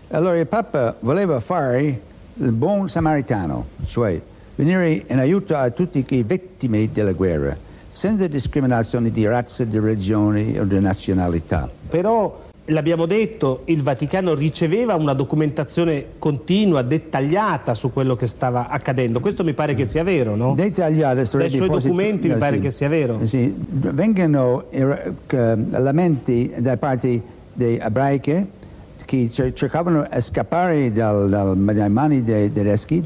Allora 0.10 0.38
il 0.38 0.46
Papa 0.46 0.98
voleva 1.00 1.40
fare 1.40 2.02
il 2.36 2.52
buon 2.52 2.90
samaritano, 2.90 3.66
cioè 3.86 4.22
venire 4.56 5.04
in 5.08 5.20
aiuto 5.20 5.56
a 5.56 5.70
tutte 5.70 6.04
le 6.08 6.24
vittime 6.24 6.90
della 6.92 7.14
guerra, 7.14 7.58
senza 7.90 8.28
discriminazione 8.28 9.12
di 9.12 9.26
razza, 9.26 9.64
di 9.64 9.80
religione 9.80 10.60
o 10.60 10.64
di 10.66 10.80
nazionalità. 10.80 11.70
Però 11.90 12.50
l'abbiamo 12.66 13.06
detto, 13.06 13.62
il 13.66 13.82
Vaticano 13.82 14.34
riceveva 14.34 14.96
una 14.96 15.14
documentazione 15.14 16.06
continua, 16.20 16.82
dettagliata 16.82 17.74
su 17.74 17.92
quello 17.92 18.16
che 18.16 18.28
stava 18.28 18.70
accadendo. 18.70 19.20
Questo 19.20 19.44
mi 19.44 19.54
pare 19.54 19.74
che 19.74 19.86
sia 19.86 20.04
vero, 20.04 20.36
no? 20.36 20.54
Dettagliata. 20.56 21.16
Dai 21.16 21.50
suoi 21.50 21.70
documenti 21.70 22.30
mi 22.30 22.38
pare 22.38 22.56
sì, 22.56 22.62
che 22.62 22.72
sia 22.72 22.88
vero. 22.88 23.20
Sì. 23.26 23.54
Vengono 23.58 24.66
eh, 24.70 25.14
lamenti 25.28 26.54
da 26.58 26.78
parte 26.78 27.22
dei 27.54 27.78
ebraiche 27.78 28.60
che 29.06 29.30
cercavano 29.30 30.08
di 30.10 30.22
scappare 30.22 30.92
dal, 30.94 31.30
dal, 31.30 31.58
dalle 31.58 31.88
mani 31.90 32.24
dei 32.24 32.52
tedeschi 32.52 33.06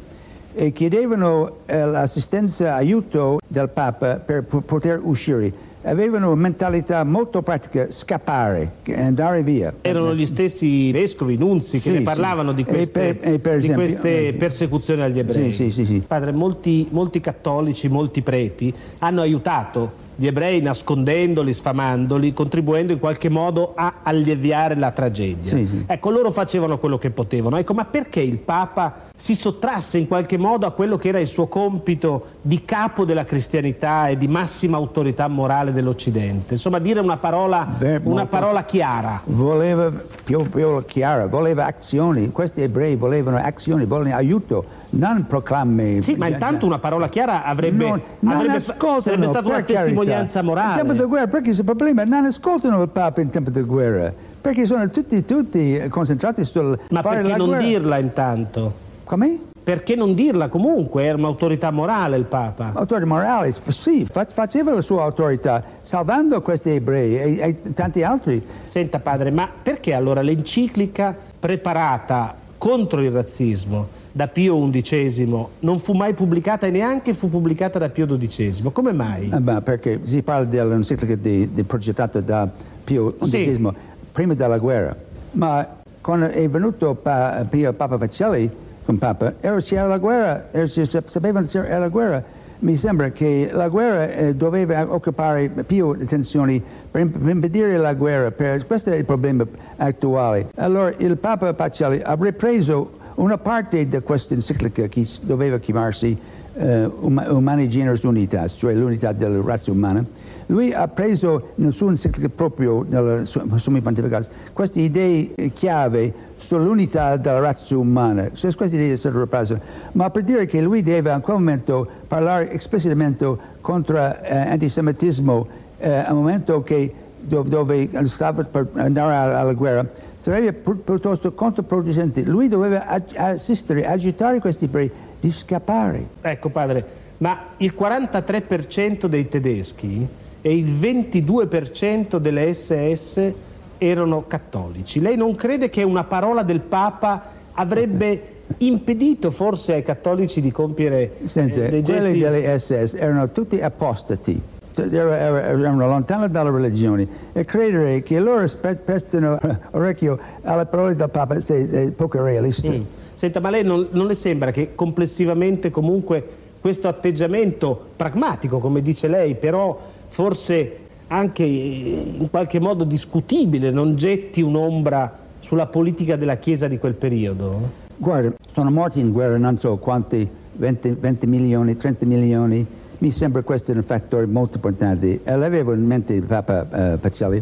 e 0.56 0.72
chiedevano 0.72 1.58
eh, 1.66 1.86
l'assistenza, 1.86 2.74
aiuto 2.76 3.40
del 3.46 3.70
Papa 3.70 4.16
per 4.20 4.44
poter 4.44 5.00
uscire. 5.04 5.74
Avevano 5.84 6.32
una 6.32 6.42
mentalità 6.42 7.04
molto 7.04 7.44
pratica, 7.44 7.92
scappare, 7.92 8.72
andare 8.96 9.44
via. 9.44 9.72
Erano 9.82 10.16
gli 10.16 10.26
stessi 10.26 10.92
vescovi, 10.92 11.38
nunzi, 11.38 11.74
che 11.74 11.80
Sì, 11.80 11.92
ne 11.92 12.02
parlavano 12.02 12.50
sì. 12.50 12.56
di 12.56 12.64
queste, 12.64 13.10
E 13.10 13.14
per- 13.14 13.34
e 13.34 13.40
per 13.40 13.60
di 13.60 13.72
queste 13.72 14.34
persecuzioni 14.34 15.02
agli 15.04 15.20
ebrei. 15.20 15.54
Sì, 15.54 15.66
sì, 15.66 15.72
sì, 15.72 15.86
sì. 15.86 16.04
Padre, 16.08 16.32
molti, 16.32 16.88
molti 16.90 17.20
cattolici, 17.20 17.88
molti 17.88 18.22
preti 18.24 18.74
hanno 19.00 19.22
aiutato 19.22 20.04
gli 20.16 20.28
ebrei 20.28 20.62
nascondendoli, 20.62 21.54
sfamandoli, 21.54 22.34
contribuendo 22.34 22.94
in 22.94 23.00
qualche 23.00 23.30
modo 23.30 23.74
a 23.76 23.96
alleviare 24.04 24.76
la 24.76 24.92
tragedia. 24.92 25.52
Sì. 25.52 25.84
Ecco, 25.86 26.10
loro 26.10 26.32
facevano 26.32 26.78
quello 26.78 26.98
che 26.98 27.10
potevano. 27.10 27.58
Ecco, 27.58 27.74
ma 27.74 27.86
perché 27.86 28.22
il 28.22 28.38
Papa 28.38 28.94
si 29.16 29.36
sottrasse 29.36 29.98
in 29.98 30.08
qualche 30.08 30.38
modo 30.38 30.66
a 30.66 30.72
quello 30.72 30.98
che 30.98 31.10
era 31.10 31.20
il 31.20 31.28
suo 31.28 31.48
compito 31.48 32.28
di 32.42 32.64
capo 32.64 33.06
della 33.06 33.24
cristianità 33.24 34.08
e 34.08 34.18
di 34.18 34.28
massima 34.28 34.78
autorità 34.78 35.28
morale 35.28 35.74
dell'Occidente? 35.74 36.54
Insomma, 36.54 36.80
dire 36.80 37.00
una 37.00 37.18
parola, 37.18 37.68
Beh, 37.78 38.02
una 38.04 38.26
parola 38.26 38.64
chiara. 38.64 39.22
Voleva 39.26 39.92
più, 40.24 40.50
più 40.50 40.84
chiara, 40.86 41.28
voleva 41.28 41.66
azioni. 41.66 42.32
Questi 42.32 42.62
ebrei 42.62 42.96
volevano 42.96 43.38
azioni, 43.38 43.86
volevano 43.86 44.16
aiuto, 44.16 44.66
non 44.92 45.26
proclami. 45.28 46.02
Sì, 46.02 46.16
ma 46.16 46.28
intanto 46.28 46.66
una 46.66 46.80
parola 46.80 47.10
chiara 47.10 47.44
avrebbe, 47.44 47.88
Non- 47.88 48.02
non 48.20 48.34
avrebbe 48.34 48.60
sarebbe 48.60 49.28
stata 49.28 49.48
una 49.48 49.64
per 49.64 50.05
testimonianza 50.06 50.40
In 50.40 50.46
morale. 50.46 50.76
tempo 50.82 50.94
di 50.94 51.04
guerra, 51.04 51.28
perché 51.28 51.50
il 51.50 51.64
problema 51.64 52.02
è 52.04 52.06
non 52.06 52.26
ascoltano 52.26 52.82
il 52.82 52.90
Papa 52.90 53.22
in 53.22 53.30
tempo 53.30 53.50
di 53.50 53.62
guerra, 53.62 54.14
perché 54.40 54.66
sono 54.66 54.90
tutti, 54.90 55.26
tutti 55.26 55.84
concentrati 55.90 56.46
sul 56.46 56.78
Ma 56.90 57.02
fare 57.02 57.22
perché 57.22 57.38
non 57.38 57.48
guerra. 57.48 57.64
dirla 57.64 57.98
intanto? 57.98 58.74
Come? 59.04 59.40
Perché 59.66 59.96
non 59.96 60.14
dirla 60.14 60.48
comunque? 60.48 61.06
Era 61.06 61.18
un'autorità 61.18 61.72
morale 61.72 62.18
il 62.18 62.26
Papa. 62.26 62.72
Autorità 62.76 63.08
morale, 63.08 63.52
sì, 63.52 64.06
fa- 64.06 64.26
faceva 64.26 64.74
la 64.74 64.82
sua 64.82 65.04
autorità, 65.04 65.64
salvando 65.82 66.40
questi 66.44 66.70
ebrei 66.70 67.18
e, 67.18 67.40
e 67.64 67.74
tanti 67.74 68.04
altri. 68.04 68.46
Senta 68.66 69.00
padre, 69.00 69.32
ma 69.32 69.50
perché 69.62 69.94
allora 69.94 70.22
l'enciclica 70.22 71.16
preparata 71.40 72.36
contro 72.60 73.02
il 73.02 73.12
razzismo 73.12 74.04
da 74.16 74.30
Pio 74.30 74.70
XI 74.70 75.28
non 75.60 75.78
fu 75.80 75.92
mai 75.92 76.14
pubblicata 76.14 76.66
e 76.68 76.70
neanche 76.72 77.14
fu 77.14 77.30
pubblicata 77.30 77.80
da 77.80 77.90
Pio 77.90 78.06
XII? 78.08 78.70
Come 78.72 78.94
mai? 78.94 79.28
Eh, 79.30 79.42
beh, 79.42 79.60
perché 79.60 80.00
si 80.04 80.22
parla 80.22 80.46
dell'enciclica 80.46 81.16
di, 81.16 81.50
di 81.54 81.64
progettata 81.64 82.22
da 82.22 82.48
Pio 82.86 83.16
Sì. 83.24 83.44
XI 83.58 83.74
prima 84.14 84.34
della 84.34 84.58
guerra. 84.58 84.96
Ma 85.32 85.68
quando 86.00 86.28
è 86.28 86.48
venuto 86.48 86.94
pa- 86.96 87.46
Pio 87.50 87.74
Papa 87.74 87.98
Pacelli 87.98 88.50
con 88.86 88.98
Papa, 88.98 89.34
era, 89.42 89.58
c'era 89.58 89.86
la 89.86 89.98
guerra, 89.98 90.48
era- 90.50 90.66
si 90.66 90.86
sap- 90.86 91.08
sapevano 91.10 91.46
che 91.46 91.52
c'era 91.52 91.78
la 91.78 91.90
guerra. 91.90 92.24
Mi 92.60 92.78
sembra 92.78 93.10
che 93.10 93.50
la 93.52 93.68
guerra 93.68 94.10
eh, 94.14 94.34
doveva 94.34 94.94
occupare 94.94 95.50
più 95.50 95.90
attenzione 95.90 96.62
per, 96.90 97.10
per 97.10 97.30
impedire 97.30 97.76
la 97.76 97.94
guerra, 97.94 98.32
per- 98.32 98.66
questo 98.66 98.92
è 98.92 98.96
il 98.96 99.04
problema 99.04 99.46
attuale. 99.76 100.48
Allora 100.56 100.94
il 101.00 101.18
Papa 101.18 101.54
Pacelli 101.54 102.00
ha 102.02 102.16
ripreso 102.18 103.04
una 103.16 103.38
parte 103.38 103.88
di 103.88 104.00
questa 104.02 104.34
enciclica 104.34 104.88
che 104.88 105.06
doveva 105.22 105.58
chiamarsi 105.58 106.18
eh, 106.58 106.90
Uma- 107.00 107.32
Humani 107.32 107.68
Generis 107.68 108.04
Unitas, 108.04 108.56
cioè 108.58 108.74
l'unità 108.74 109.12
della 109.12 109.42
razza 109.44 109.72
umana. 109.72 110.04
Lui 110.48 110.72
ha 110.74 110.88
preso 110.88 111.54
nel 111.56 111.74
suo 111.74 111.90
enciclica 111.90 112.30
proprio, 112.30 112.86
nella 112.88 113.26
su- 113.26 113.42
Summi 113.56 113.82
Pontificales, 113.82 114.30
queste 114.54 114.82
idee 114.82 115.32
eh, 115.36 115.52
chiave 115.52 116.14
sull'unità 116.38 117.18
della 117.18 117.40
razza 117.40 117.78
umana. 117.78 118.30
Se 118.34 118.54
queste 118.56 118.76
idee 118.76 118.96
sono 118.96 119.22
riprese, 119.22 119.60
ma 119.94 120.10
per 120.10 120.24
dire 120.24 120.46
che 120.46 120.62
lui 120.62 120.84
deve 120.84 121.12
in 121.12 121.22
quel 121.22 121.38
momento 121.38 121.88
parlare 122.08 122.52
esplicitamente 122.52 123.36
contro 123.62 123.98
eh, 123.98 124.36
antisemitismo 124.36 125.48
eh, 125.78 125.90
al 125.90 126.16
momento 126.16 126.62
che 126.64 126.94
dove, 127.20 127.50
dove 127.50 128.08
stava 128.08 128.44
per 128.44 128.68
andare 128.74 129.16
alla 129.36 129.54
guerra, 129.54 129.88
sarebbe 130.32 130.54
pi- 130.54 130.82
piuttosto 130.84 131.34
controproducente. 131.34 132.24
Lui 132.24 132.48
doveva 132.48 132.86
assistere, 133.16 133.86
agitare 133.86 134.40
questi 134.40 134.66
ebrei 134.66 134.90
di 135.20 135.32
scappare. 135.32 136.08
Ecco 136.22 136.50
padre, 136.50 136.86
ma 137.18 137.50
il 137.58 137.76
43% 137.78 139.06
dei 139.06 139.28
tedeschi 139.28 140.08
e 140.42 140.58
il 140.58 140.68
22% 140.68 142.18
delle 142.18 142.52
SS 142.54 143.34
erano 143.78 144.26
cattolici. 144.26 145.00
Lei 145.00 145.16
non 145.16 145.36
crede 145.36 145.70
che 145.70 145.84
una 145.84 146.04
parola 146.04 146.42
del 146.42 146.62
Papa 146.62 147.32
avrebbe 147.54 148.34
impedito 148.58 149.30
forse 149.30 149.74
ai 149.74 149.84
cattolici 149.84 150.42
di 150.42 150.52
compiere 150.52 151.20
eh, 151.22 151.28
Sente, 151.28 151.70
dei 151.70 151.84
quelli 151.84 152.20
gesti... 152.20 152.20
delle 152.20 152.60
SS 152.60 152.96
erano 152.98 153.30
tutti 153.30 153.62
apostati, 153.62 154.42
erano, 154.76 155.38
erano- 155.38 155.88
lontani 155.88 156.30
dalla 156.30 156.50
religione 156.50 157.08
e 157.34 157.46
credere 157.46 158.04
che 158.04 158.20
loro 158.20 158.46
spe- 158.48 158.76
prestano 158.76 159.38
orecchio 159.72 160.20
alle 160.44 160.66
parole 160.66 160.96
del 160.96 161.10
Papa 161.10 161.36
è, 161.36 161.40
è 161.40 161.92
poco 161.92 162.22
realista. 162.22 162.72
Mm. 162.72 162.82
Senta, 163.14 163.40
ma 163.40 163.50
lei 163.50 163.64
non, 163.64 163.88
non 163.92 164.08
le 164.08 164.16
sembra 164.16 164.52
che 164.52 164.76
complessivamente 164.76 165.72
comunque 165.72 166.24
questo 166.60 166.88
atteggiamento 166.88 167.80
pragmatico, 167.96 168.60
come 168.60 168.82
dice 168.82 169.08
lei, 169.08 169.36
però 169.36 169.80
forse 170.10 170.78
anche 171.08 171.44
eh, 171.44 172.16
in 172.18 172.30
qualche 172.30 172.60
modo 172.60 172.84
discutibile, 172.84 173.72
non 173.72 173.96
getti 173.96 174.42
un'ombra 174.42 175.24
sulla 175.40 175.68
politica 175.68 176.16
della 176.16 176.38
Chiesa 176.38 176.68
di 176.68 176.80
quel 176.80 176.96
periodo? 176.96 177.84
Guarda, 177.98 178.34
sono 178.52 178.72
morti 178.72 179.00
in 179.00 179.12
guerra 179.12 179.38
non 179.38 179.60
so 179.60 179.78
quanti, 179.78 180.28
20, 180.54 180.98
20 181.00 181.28
milioni, 181.28 181.76
30 181.76 182.06
milioni. 182.06 182.66
Mi 183.06 183.12
sembra 183.12 183.44
questo 183.44 183.72
un 183.72 183.84
fattore 183.84 184.26
molto 184.26 184.56
importante. 184.56 185.20
L'avevo 185.26 185.74
in 185.74 185.86
mente 185.86 186.14
il 186.16 186.24
Papa 186.24 186.94
eh, 186.94 186.98
Pacelli, 186.98 187.40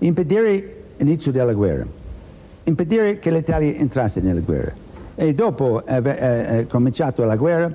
impedire 0.00 0.74
l'inizio 0.98 1.32
della 1.32 1.54
guerra. 1.54 1.86
impedire 2.64 3.18
che 3.18 3.30
l'Italia 3.30 3.72
entrasse 3.76 4.20
nella 4.20 4.40
guerra. 4.40 4.74
E 5.14 5.32
dopo 5.32 5.82
aver 5.86 6.22
eh, 6.22 6.58
eh, 6.58 6.66
cominciato 6.66 7.24
la 7.24 7.36
guerra, 7.36 7.74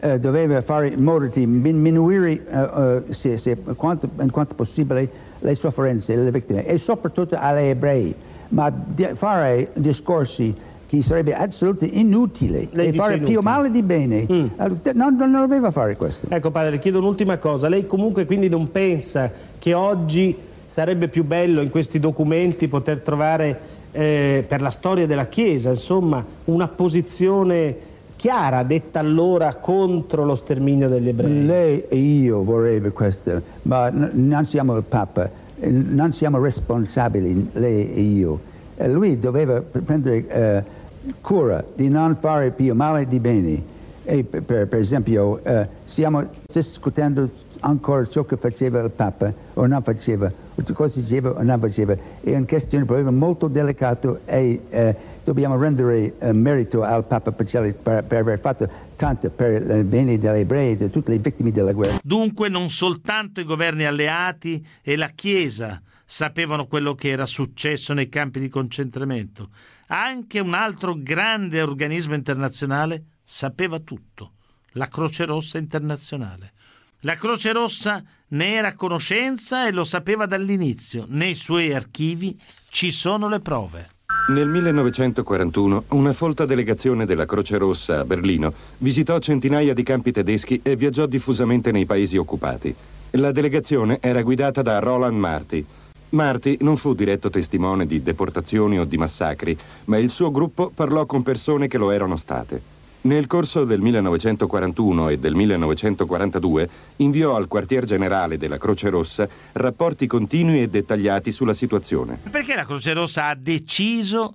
eh, 0.00 0.18
doveva 0.18 0.60
fare 0.62 0.88
in 0.88 1.00
modo 1.00 1.26
di 1.26 1.60
diminuire 1.62 2.44
eh, 2.44 3.02
eh, 3.08 3.14
se, 3.14 3.38
se, 3.38 3.56
quanto, 3.76 4.08
in 4.20 4.32
quanto 4.32 4.56
possibile 4.56 5.08
le 5.38 5.54
sofferenze 5.54 6.16
delle 6.16 6.32
vittime 6.32 6.66
e 6.66 6.76
soprattutto 6.78 7.36
agli 7.38 7.66
ebrei, 7.66 8.12
ma 8.48 8.74
fare 9.14 9.70
discorsi 9.74 10.52
che 10.90 11.04
sarebbe 11.04 11.34
assolutamente 11.34 11.96
inutile 11.96 12.66
Lei 12.72 12.88
e 12.88 12.92
fare 12.94 13.14
inutile. 13.14 13.38
più 13.38 13.42
male 13.42 13.70
di 13.70 13.80
bene. 13.84 14.26
Mm. 14.28 14.46
Non, 14.94 15.14
non 15.14 15.30
doveva 15.30 15.70
fare 15.70 15.96
questo. 15.96 16.26
Ecco 16.28 16.50
padre, 16.50 16.80
chiedo 16.80 16.98
un'ultima 16.98 17.38
cosa. 17.38 17.68
Lei 17.68 17.86
comunque 17.86 18.26
quindi 18.26 18.48
non 18.48 18.72
pensa 18.72 19.30
che 19.56 19.72
oggi 19.72 20.36
sarebbe 20.66 21.06
più 21.06 21.22
bello 21.22 21.60
in 21.60 21.70
questi 21.70 22.00
documenti 22.00 22.66
poter 22.66 23.02
trovare 23.02 23.60
eh, 23.92 24.44
per 24.48 24.60
la 24.62 24.70
storia 24.70 25.06
della 25.06 25.26
Chiesa, 25.26 25.70
insomma, 25.70 26.24
una 26.46 26.66
posizione 26.66 27.76
chiara 28.16 28.64
detta 28.64 28.98
allora 28.98 29.54
contro 29.54 30.24
lo 30.24 30.34
sterminio 30.34 30.88
degli 30.88 31.06
ebrei? 31.06 31.46
Lei 31.46 31.84
e 31.86 31.96
io 31.96 32.42
vorrebbe 32.42 32.90
questo, 32.90 33.40
ma 33.62 33.90
non 33.90 34.44
siamo 34.44 34.74
il 34.76 34.82
Papa, 34.82 35.30
eh, 35.60 35.70
non 35.70 36.12
siamo 36.12 36.40
responsabili, 36.40 37.50
lei 37.52 37.94
e 37.94 38.00
io. 38.00 38.40
Eh, 38.76 38.88
Lui 38.88 39.18
doveva 39.18 39.60
prendere 39.62 40.26
eh, 40.26 40.78
cura 41.20 41.64
di 41.74 41.88
non 41.88 42.16
fare 42.20 42.50
più 42.50 42.74
male 42.74 43.06
di 43.06 43.18
bene. 43.20 43.78
E 44.04 44.24
per, 44.24 44.42
per- 44.42 44.80
esempio, 44.80 45.42
eh, 45.44 45.68
stiamo 45.84 46.28
discutendo 46.50 47.30
ancora 47.60 48.06
ciò 48.06 48.24
che 48.24 48.36
faceva 48.36 48.80
il 48.80 48.90
Papa 48.90 49.32
o 49.54 49.66
non 49.66 49.82
faceva, 49.82 50.32
cosa 50.72 51.00
diceva 51.00 51.30
o 51.30 51.42
non 51.42 51.60
faceva. 51.60 51.94
È 52.20 52.34
una 52.34 52.46
questione 52.46 52.84
proprio 52.84 53.12
molto 53.12 53.48
delicata 53.48 54.18
e 54.24 54.62
eh, 54.68 54.96
dobbiamo 55.22 55.58
rendere 55.58 56.18
eh, 56.18 56.32
merito 56.32 56.82
al 56.82 57.04
Papa 57.04 57.30
Pacelli 57.32 57.72
per, 57.72 58.04
per 58.04 58.18
aver 58.18 58.40
fatto 58.40 58.68
tanto 58.96 59.30
per 59.30 59.62
il 59.62 59.84
bene 59.84 60.18
degli 60.18 60.38
ebrei 60.38 60.72
e 60.72 60.76
di 60.76 60.90
tutte 60.90 61.10
le 61.10 61.18
vittime 61.18 61.52
della 61.52 61.72
guerra. 61.72 62.00
Dunque 62.02 62.48
non 62.48 62.70
soltanto 62.70 63.40
i 63.40 63.44
governi 63.44 63.84
alleati 63.84 64.66
e 64.82 64.96
la 64.96 65.10
Chiesa 65.14 65.80
sapevano 66.04 66.66
quello 66.66 66.94
che 66.94 67.10
era 67.10 67.24
successo 67.24 67.92
nei 67.92 68.08
campi 68.08 68.40
di 68.40 68.48
concentramento, 68.48 69.50
anche 69.90 70.38
un 70.38 70.54
altro 70.54 70.94
grande 70.96 71.60
organismo 71.60 72.14
internazionale 72.14 73.04
sapeva 73.24 73.80
tutto, 73.80 74.32
la 74.72 74.86
Croce 74.88 75.24
Rossa 75.24 75.58
Internazionale. 75.58 76.52
La 77.00 77.14
Croce 77.14 77.52
Rossa 77.52 78.02
ne 78.28 78.52
era 78.52 78.68
a 78.68 78.74
conoscenza 78.74 79.66
e 79.66 79.72
lo 79.72 79.84
sapeva 79.84 80.26
dall'inizio. 80.26 81.06
Nei 81.08 81.34
suoi 81.34 81.72
archivi 81.72 82.38
ci 82.68 82.90
sono 82.90 83.28
le 83.28 83.40
prove. 83.40 83.88
Nel 84.28 84.46
1941 84.46 85.84
una 85.88 86.12
folta 86.12 86.44
delegazione 86.44 87.06
della 87.06 87.26
Croce 87.26 87.56
Rossa 87.58 88.00
a 88.00 88.04
Berlino 88.04 88.52
visitò 88.78 89.18
centinaia 89.18 89.72
di 89.72 89.82
campi 89.82 90.12
tedeschi 90.12 90.60
e 90.62 90.76
viaggiò 90.76 91.06
diffusamente 91.06 91.72
nei 91.72 91.86
paesi 91.86 92.16
occupati. 92.16 92.74
La 93.12 93.32
delegazione 93.32 93.98
era 94.00 94.22
guidata 94.22 94.62
da 94.62 94.78
Roland 94.78 95.16
Marty. 95.16 95.64
Marty 96.10 96.56
non 96.60 96.76
fu 96.76 96.94
diretto 96.94 97.30
testimone 97.30 97.86
di 97.86 98.02
deportazioni 98.02 98.78
o 98.78 98.84
di 98.84 98.96
massacri, 98.96 99.56
ma 99.84 99.98
il 99.98 100.10
suo 100.10 100.30
gruppo 100.30 100.70
parlò 100.74 101.06
con 101.06 101.22
persone 101.22 101.68
che 101.68 101.78
lo 101.78 101.90
erano 101.90 102.16
state. 102.16 102.78
Nel 103.02 103.26
corso 103.26 103.64
del 103.64 103.80
1941 103.80 105.08
e 105.08 105.18
del 105.18 105.34
1942 105.34 106.68
inviò 106.96 107.34
al 107.34 107.48
quartier 107.48 107.86
generale 107.86 108.36
della 108.36 108.58
Croce 108.58 108.90
Rossa 108.90 109.26
rapporti 109.52 110.06
continui 110.06 110.60
e 110.60 110.68
dettagliati 110.68 111.32
sulla 111.32 111.54
situazione. 111.54 112.18
Perché 112.30 112.54
la 112.54 112.66
Croce 112.66 112.92
Rossa 112.92 113.28
ha 113.28 113.34
deciso 113.34 114.34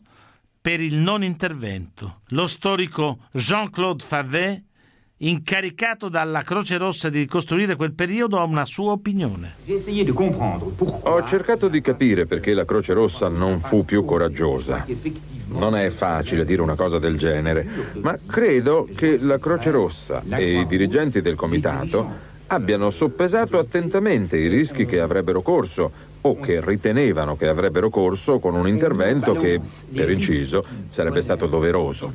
per 0.59 0.81
il 0.81 0.95
non 0.95 1.23
intervento? 1.23 2.21
Lo 2.29 2.47
storico 2.47 3.19
Jean-Claude 3.31 4.03
Favet, 4.03 4.63
incaricato 5.17 6.09
dalla 6.09 6.41
Croce 6.41 6.77
Rossa 6.77 7.09
di 7.09 7.19
ricostruire 7.19 7.75
quel 7.75 7.93
periodo, 7.93 8.39
ha 8.39 8.43
una 8.43 8.65
sua 8.65 8.91
opinione. 8.91 9.55
Ho 11.03 11.23
cercato 11.25 11.67
di 11.69 11.81
capire 11.81 12.25
perché 12.25 12.53
la 12.53 12.65
Croce 12.65 12.93
Rossa 12.93 13.29
non 13.29 13.61
fu 13.61 13.85
più 13.85 14.03
coraggiosa. 14.03 14.85
Non 15.47 15.75
è 15.75 15.89
facile 15.89 16.43
dire 16.43 16.61
una 16.61 16.75
cosa 16.75 16.99
del 16.99 17.17
genere, 17.17 17.65
ma 18.01 18.17
credo 18.25 18.89
che 18.93 19.17
la 19.19 19.39
Croce 19.39 19.71
Rossa 19.71 20.21
e 20.29 20.59
i 20.59 20.67
dirigenti 20.67 21.21
del 21.21 21.35
comitato 21.35 22.33
abbiano 22.47 22.89
soppesato 22.89 23.57
attentamente 23.57 24.37
i 24.37 24.47
rischi 24.47 24.85
che 24.85 24.99
avrebbero 24.99 25.41
corso 25.41 26.13
o 26.21 26.39
che 26.39 26.59
ritenevano 26.59 27.35
che 27.35 27.47
avrebbero 27.47 27.89
corso 27.89 28.39
con 28.39 28.55
un 28.55 28.67
intervento 28.67 29.33
che, 29.33 29.61
per 29.93 30.09
inciso, 30.09 30.65
sarebbe 30.87 31.21
stato 31.21 31.45
doveroso. 31.45 32.13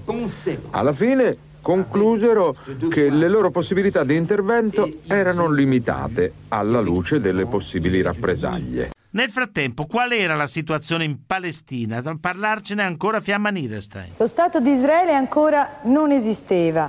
Alla 0.70 0.92
fine 0.92 1.36
conclusero 1.60 2.56
che 2.88 3.10
le 3.10 3.28
loro 3.28 3.50
possibilità 3.50 4.04
di 4.04 4.16
intervento 4.16 4.88
erano 5.06 5.50
limitate 5.50 6.32
alla 6.48 6.80
luce 6.80 7.20
delle 7.20 7.46
possibili 7.46 8.02
rappresaglie. 8.02 8.90
Nel 9.12 9.30
frattempo, 9.30 9.86
qual 9.86 10.12
era 10.12 10.36
la 10.36 10.46
situazione 10.46 11.02
in 11.02 11.26
Palestina? 11.26 12.00
A 12.04 12.16
parlarcene 12.20 12.84
ancora 12.84 13.20
Fiamma 13.20 13.50
Niederstein. 13.50 14.12
Lo 14.16 14.28
Stato 14.28 14.60
di 14.60 14.70
Israele 14.70 15.14
ancora 15.14 15.80
non 15.82 16.12
esisteva, 16.12 16.88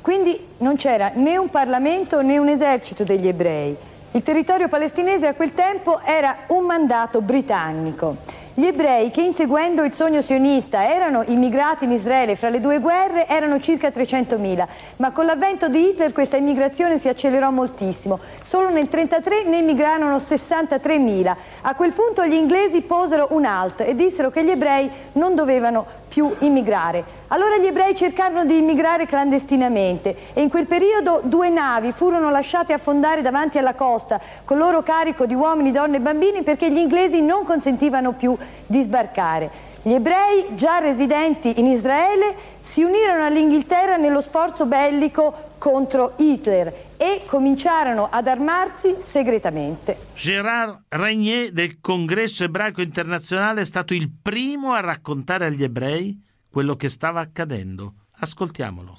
quindi 0.00 0.38
non 0.58 0.74
c'era 0.76 1.12
né 1.14 1.36
un 1.36 1.50
Parlamento 1.50 2.20
né 2.20 2.38
un 2.38 2.48
esercito 2.48 3.04
degli 3.04 3.28
ebrei. 3.28 3.76
Il 4.14 4.22
territorio 4.22 4.68
palestinese 4.68 5.28
a 5.28 5.34
quel 5.34 5.54
tempo 5.54 6.00
era 6.04 6.44
un 6.48 6.66
mandato 6.66 7.22
britannico. 7.22 8.16
Gli 8.54 8.66
ebrei 8.66 9.10
che 9.10 9.22
inseguendo 9.22 9.82
il 9.82 9.94
sogno 9.94 10.20
sionista 10.20 10.86
erano 10.86 11.22
immigrati 11.26 11.84
in 11.84 11.92
Israele 11.92 12.36
fra 12.36 12.50
le 12.50 12.60
due 12.60 12.80
guerre 12.80 13.26
erano 13.26 13.58
circa 13.58 13.88
300.000, 13.88 14.66
ma 14.96 15.10
con 15.10 15.24
l'avvento 15.24 15.68
di 15.68 15.88
Hitler 15.88 16.12
questa 16.12 16.36
immigrazione 16.36 16.98
si 16.98 17.08
accelerò 17.08 17.50
moltissimo. 17.50 18.18
Solo 18.42 18.68
nel 18.68 18.88
1933 18.92 19.44
ne 19.44 19.56
emigrarono 19.56 20.16
63.000. 20.16 21.36
A 21.62 21.74
quel 21.74 21.92
punto 21.92 22.26
gli 22.26 22.34
inglesi 22.34 22.82
posero 22.82 23.28
un 23.30 23.46
halt 23.46 23.80
e 23.80 23.94
dissero 23.94 24.30
che 24.30 24.44
gli 24.44 24.50
ebrei 24.50 24.90
non 25.12 25.34
dovevano 25.34 25.86
più 26.12 26.30
immigrare. 26.40 27.02
Allora 27.28 27.56
gli 27.56 27.64
ebrei 27.64 27.96
cercarono 27.96 28.44
di 28.44 28.58
immigrare 28.58 29.06
clandestinamente 29.06 30.14
e 30.34 30.42
in 30.42 30.50
quel 30.50 30.66
periodo 30.66 31.22
due 31.24 31.48
navi 31.48 31.90
furono 31.90 32.28
lasciate 32.28 32.74
affondare 32.74 33.22
davanti 33.22 33.56
alla 33.56 33.72
costa 33.72 34.20
con 34.44 34.58
loro 34.58 34.82
carico 34.82 35.24
di 35.24 35.32
uomini, 35.32 35.72
donne 35.72 35.96
e 35.96 36.00
bambini 36.00 36.42
perché 36.42 36.70
gli 36.70 36.76
inglesi 36.76 37.22
non 37.22 37.44
consentivano 37.44 38.12
più 38.12 38.36
di 38.66 38.82
sbarcare. 38.82 39.70
Gli 39.80 39.94
ebrei, 39.94 40.48
già 40.50 40.80
residenti 40.80 41.58
in 41.58 41.66
Israele, 41.66 42.34
si 42.60 42.82
unirono 42.82 43.24
all'Inghilterra 43.24 43.96
nello 43.96 44.20
sforzo 44.20 44.66
bellico 44.66 45.51
contro 45.62 46.14
Hitler 46.16 46.74
e 46.96 47.22
cominciarono 47.24 48.08
ad 48.10 48.26
armarsi 48.26 48.96
segretamente. 48.98 49.96
Gérard 50.12 50.86
Regnier 50.88 51.52
del 51.52 51.78
Congresso 51.80 52.42
Ebraico 52.42 52.80
Internazionale 52.80 53.60
è 53.60 53.64
stato 53.64 53.94
il 53.94 54.10
primo 54.10 54.72
a 54.72 54.80
raccontare 54.80 55.46
agli 55.46 55.62
ebrei 55.62 56.20
quello 56.50 56.74
che 56.74 56.88
stava 56.88 57.20
accadendo. 57.20 57.92
Ascoltiamolo. 58.18 58.98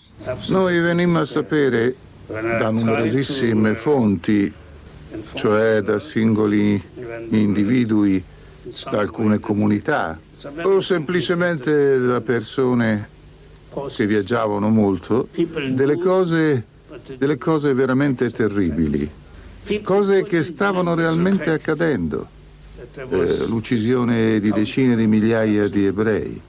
Noi 0.52 0.80
venimmo 0.80 1.20
a 1.20 1.26
sapere 1.26 1.98
da 2.28 2.70
numerosissime 2.70 3.74
fonti, 3.76 4.54
cioè 5.34 5.82
da 5.82 6.00
singoli 6.00 6.82
individui, 7.32 8.24
da 8.90 9.00
alcune 9.00 9.40
comunità 9.40 10.18
o 10.62 10.80
semplicemente 10.80 12.00
da 12.00 12.22
persone 12.22 13.10
che 13.96 14.06
viaggiavano 14.06 14.70
molto, 14.70 15.28
delle 15.32 15.98
cose, 15.98 16.64
delle 17.18 17.38
cose 17.38 17.74
veramente 17.74 18.30
terribili, 18.30 19.10
cose 19.82 20.24
che 20.24 20.44
stavano 20.44 20.94
realmente 20.94 21.50
accadendo. 21.50 22.28
Eh, 22.96 23.46
l'uccisione 23.48 24.40
di 24.40 24.52
decine 24.52 24.96
di 24.96 25.08
migliaia 25.08 25.68
di 25.68 25.86
ebrei. 25.86 26.40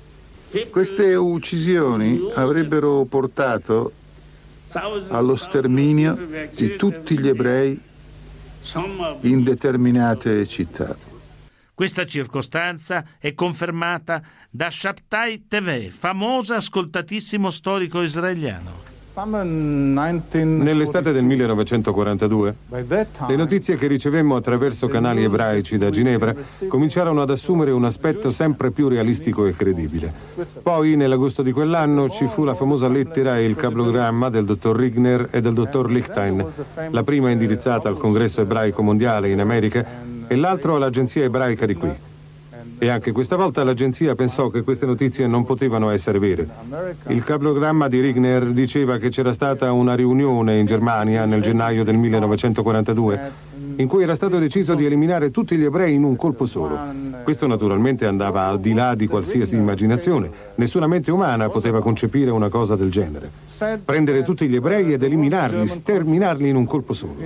Queste 0.70 1.14
uccisioni 1.14 2.30
avrebbero 2.34 3.04
portato 3.04 3.92
allo 5.08 5.36
sterminio 5.36 6.18
di 6.54 6.76
tutti 6.76 7.18
gli 7.18 7.28
ebrei 7.28 7.80
in 9.20 9.42
determinate 9.42 10.46
città. 10.46 11.13
Questa 11.74 12.06
circostanza 12.06 13.04
è 13.18 13.34
confermata 13.34 14.22
da 14.48 14.70
Shabtai 14.70 15.48
TV, 15.48 15.90
famoso 15.90 16.54
ascoltatissimo 16.54 17.50
storico 17.50 18.00
israeliano. 18.00 18.93
Nell'estate 19.16 21.12
del 21.12 21.22
1942, 21.22 22.56
le 23.28 23.36
notizie 23.36 23.76
che 23.76 23.86
ricevemmo 23.86 24.34
attraverso 24.34 24.88
canali 24.88 25.22
ebraici 25.22 25.78
da 25.78 25.88
Ginevra 25.88 26.34
cominciarono 26.66 27.22
ad 27.22 27.30
assumere 27.30 27.70
un 27.70 27.84
aspetto 27.84 28.32
sempre 28.32 28.72
più 28.72 28.88
realistico 28.88 29.46
e 29.46 29.54
credibile. 29.54 30.12
Poi, 30.60 30.96
nell'agosto 30.96 31.42
di 31.42 31.52
quell'anno, 31.52 32.10
ci 32.10 32.26
fu 32.26 32.42
la 32.42 32.54
famosa 32.54 32.88
lettera 32.88 33.38
e 33.38 33.44
il 33.44 33.54
cablogramma 33.54 34.30
del 34.30 34.46
dottor 34.46 34.76
Rigner 34.76 35.28
e 35.30 35.40
del 35.40 35.54
dottor 35.54 35.92
Lichtain, 35.92 36.44
la 36.90 37.02
prima 37.04 37.30
indirizzata 37.30 37.88
al 37.88 37.96
Congresso 37.96 38.40
ebraico 38.40 38.82
mondiale 38.82 39.30
in 39.30 39.38
America 39.38 39.86
e 40.26 40.34
l'altro 40.34 40.74
all'Agenzia 40.74 41.22
ebraica 41.22 41.66
di 41.66 41.74
qui. 41.74 42.12
E 42.78 42.88
anche 42.88 43.12
questa 43.12 43.36
volta 43.36 43.64
l'agenzia 43.64 44.14
pensò 44.14 44.48
che 44.48 44.62
queste 44.62 44.86
notizie 44.86 45.26
non 45.26 45.44
potevano 45.44 45.90
essere 45.90 46.18
vere. 46.18 46.48
Il 47.08 47.22
cablogramma 47.22 47.88
di 47.88 48.00
Rigner 48.00 48.46
diceva 48.48 48.98
che 48.98 49.08
c'era 49.08 49.32
stata 49.32 49.72
una 49.72 49.94
riunione 49.94 50.56
in 50.56 50.66
Germania 50.66 51.24
nel 51.24 51.40
gennaio 51.40 51.84
del 51.84 51.96
1942 51.96 53.52
in 53.76 53.88
cui 53.88 54.02
era 54.02 54.14
stato 54.14 54.38
deciso 54.38 54.74
di 54.74 54.84
eliminare 54.84 55.30
tutti 55.30 55.56
gli 55.56 55.64
ebrei 55.64 55.94
in 55.94 56.04
un 56.04 56.16
colpo 56.16 56.46
solo. 56.46 56.78
Questo 57.22 57.46
naturalmente 57.46 58.06
andava 58.06 58.46
al 58.46 58.60
di 58.60 58.72
là 58.74 58.94
di 58.94 59.06
qualsiasi 59.06 59.56
immaginazione. 59.56 60.30
Nessuna 60.56 60.86
mente 60.86 61.10
umana 61.10 61.48
poteva 61.48 61.80
concepire 61.80 62.30
una 62.30 62.48
cosa 62.48 62.76
del 62.76 62.90
genere. 62.90 63.30
Prendere 63.84 64.22
tutti 64.22 64.46
gli 64.48 64.56
ebrei 64.56 64.92
ed 64.92 65.02
eliminarli, 65.02 65.66
sterminarli 65.66 66.48
in 66.48 66.56
un 66.56 66.66
colpo 66.66 66.92
solo. 66.92 67.16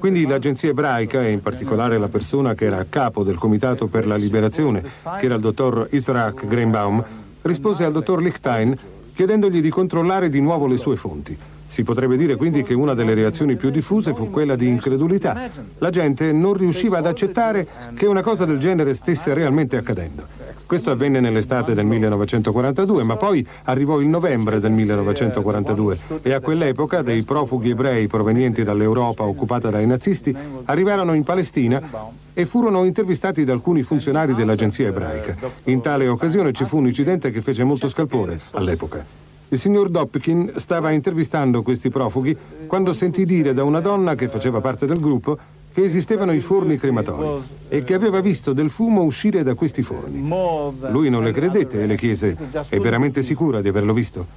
Quindi 0.00 0.26
l'agenzia 0.26 0.70
ebraica, 0.70 1.22
e 1.22 1.30
in 1.30 1.40
particolare 1.40 1.98
la 1.98 2.08
persona 2.08 2.54
che 2.54 2.64
era 2.66 2.78
a 2.78 2.86
capo 2.88 3.22
del 3.22 3.36
Comitato 3.36 3.86
per 3.86 4.06
la 4.06 4.16
Liberazione, 4.16 4.82
che 4.82 5.26
era 5.26 5.34
il 5.34 5.40
dottor 5.40 5.88
Isaac 5.90 6.46
Greenbaum, 6.46 7.02
rispose 7.42 7.84
al 7.84 7.92
dottor 7.92 8.22
Lichtain 8.22 8.76
chiedendogli 9.14 9.60
di 9.60 9.68
controllare 9.68 10.28
di 10.28 10.40
nuovo 10.40 10.66
le 10.66 10.76
sue 10.76 10.96
fonti. 10.96 11.38
Si 11.66 11.82
potrebbe 11.82 12.16
dire 12.16 12.36
quindi 12.36 12.62
che 12.62 12.74
una 12.74 12.94
delle 12.94 13.14
reazioni 13.14 13.56
più 13.56 13.70
diffuse 13.70 14.14
fu 14.14 14.30
quella 14.30 14.54
di 14.56 14.68
incredulità. 14.68 15.50
La 15.78 15.90
gente 15.90 16.32
non 16.32 16.54
riusciva 16.54 16.98
ad 16.98 17.06
accettare 17.06 17.66
che 17.94 18.06
una 18.06 18.22
cosa 18.22 18.44
del 18.44 18.58
genere 18.58 18.94
stesse 18.94 19.34
realmente 19.34 19.76
accadendo. 19.76 20.26
Questo 20.66 20.90
avvenne 20.90 21.20
nell'estate 21.20 21.74
del 21.74 21.84
1942, 21.84 23.02
ma 23.02 23.16
poi 23.16 23.46
arrivò 23.64 24.00
il 24.00 24.08
novembre 24.08 24.60
del 24.60 24.72
1942 24.72 25.98
e 26.22 26.32
a 26.32 26.40
quell'epoca 26.40 27.02
dei 27.02 27.22
profughi 27.22 27.70
ebrei 27.70 28.06
provenienti 28.06 28.62
dall'Europa 28.62 29.24
occupata 29.24 29.70
dai 29.70 29.86
nazisti 29.86 30.34
arrivarono 30.64 31.12
in 31.12 31.22
Palestina 31.22 31.82
e 32.32 32.46
furono 32.46 32.84
intervistati 32.84 33.44
da 33.44 33.52
alcuni 33.52 33.82
funzionari 33.82 34.34
dell'agenzia 34.34 34.88
ebraica. 34.88 35.36
In 35.64 35.80
tale 35.80 36.08
occasione 36.08 36.52
ci 36.52 36.64
fu 36.64 36.78
un 36.78 36.86
incidente 36.86 37.30
che 37.30 37.40
fece 37.40 37.62
molto 37.64 37.88
scalpore 37.88 38.38
all'epoca. 38.52 39.23
Il 39.48 39.58
signor 39.58 39.88
Dopkin 39.88 40.54
stava 40.56 40.90
intervistando 40.90 41.62
questi 41.62 41.90
profughi 41.90 42.36
quando 42.66 42.92
sentì 42.92 43.24
dire 43.24 43.52
da 43.52 43.62
una 43.62 43.80
donna 43.80 44.14
che 44.14 44.28
faceva 44.28 44.60
parte 44.60 44.86
del 44.86 44.98
gruppo 44.98 45.38
che 45.74 45.82
esistevano 45.82 46.32
i 46.32 46.40
forni 46.40 46.76
crematori 46.76 47.42
e 47.68 47.82
che 47.82 47.94
aveva 47.94 48.20
visto 48.20 48.52
del 48.52 48.70
fumo 48.70 49.02
uscire 49.02 49.42
da 49.42 49.54
questi 49.54 49.82
forni. 49.82 50.20
Lui 50.88 51.10
non 51.10 51.24
le 51.24 51.32
credette 51.32 51.82
e 51.82 51.86
le 51.86 51.96
chiese: 51.96 52.36
È 52.68 52.78
veramente 52.78 53.22
sicura 53.24 53.60
di 53.60 53.66
averlo 53.66 53.92
visto? 53.92 54.28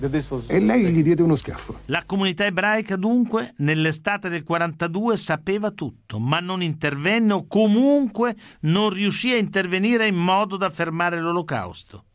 E 0.47 0.59
lei 0.59 0.87
gli 0.87 1.03
diede 1.03 1.21
uno 1.21 1.35
schiaffo. 1.35 1.75
La 1.85 2.01
comunità 2.07 2.43
ebraica, 2.43 2.95
dunque, 2.95 3.53
nell'estate 3.57 4.29
del 4.29 4.43
42 4.43 5.15
sapeva 5.15 5.69
tutto, 5.69 6.17
ma 6.17 6.39
non 6.39 6.63
intervenne 6.63 7.33
o 7.33 7.45
comunque 7.47 8.35
non 8.61 8.89
riuscì 8.89 9.31
a 9.31 9.37
intervenire 9.37 10.07
in 10.07 10.15
modo 10.15 10.57
da 10.57 10.71
fermare 10.71 11.21
l'olocausto. 11.21 12.05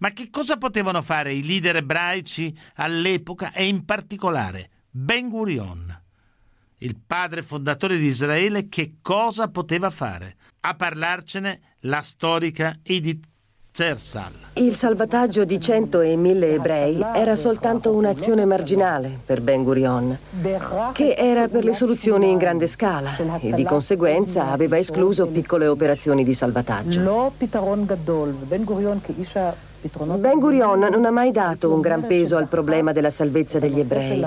Ma 0.00 0.12
che 0.12 0.30
cosa 0.30 0.56
potevano 0.56 1.02
fare 1.02 1.34
i 1.34 1.44
leader 1.44 1.76
ebraici 1.76 2.56
all'epoca 2.76 3.52
e 3.52 3.66
in 3.66 3.84
particolare 3.84 4.70
Ben 4.90 5.28
Gurion? 5.28 5.94
Il 6.78 6.96
padre 7.06 7.42
fondatore 7.42 7.98
di 7.98 8.06
Israele 8.06 8.68
che 8.70 8.94
cosa 9.02 9.48
poteva 9.48 9.90
fare? 9.90 10.36
A 10.60 10.74
parlarcene 10.74 11.60
la 11.80 12.00
storica 12.00 12.78
Edith. 12.82 13.26
Il 14.54 14.74
salvataggio 14.74 15.44
di 15.44 15.60
cento 15.60 16.00
e 16.00 16.16
mille 16.16 16.54
ebrei 16.54 17.00
era 17.14 17.36
soltanto 17.36 17.92
un'azione 17.92 18.44
marginale 18.44 19.16
per 19.24 19.40
Ben 19.42 19.62
Gurion, 19.62 20.18
che 20.92 21.14
era 21.14 21.46
per 21.46 21.62
le 21.62 21.72
soluzioni 21.72 22.30
in 22.30 22.36
grande 22.36 22.66
scala 22.66 23.16
e 23.38 23.52
di 23.52 23.64
conseguenza 23.64 24.50
aveva 24.50 24.76
escluso 24.76 25.28
piccole 25.28 25.66
operazioni 25.68 26.24
di 26.24 26.34
salvataggio. 26.34 27.00
Ben 30.18 30.38
Gurion 30.38 30.78
non 30.78 31.04
ha 31.04 31.10
mai 31.10 31.30
dato 31.30 31.72
un 31.72 31.80
gran 31.80 32.06
peso 32.06 32.36
al 32.36 32.48
problema 32.48 32.92
della 32.92 33.10
salvezza 33.10 33.58
degli 33.58 33.80
ebrei. 33.80 34.24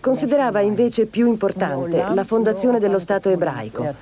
Considerava 0.00 0.60
invece 0.60 1.04
più 1.04 1.28
importante 1.28 2.02
la 2.14 2.24
fondazione 2.24 2.78
dello 2.78 2.98
Stato 2.98 3.28
ebraico, 3.28 3.94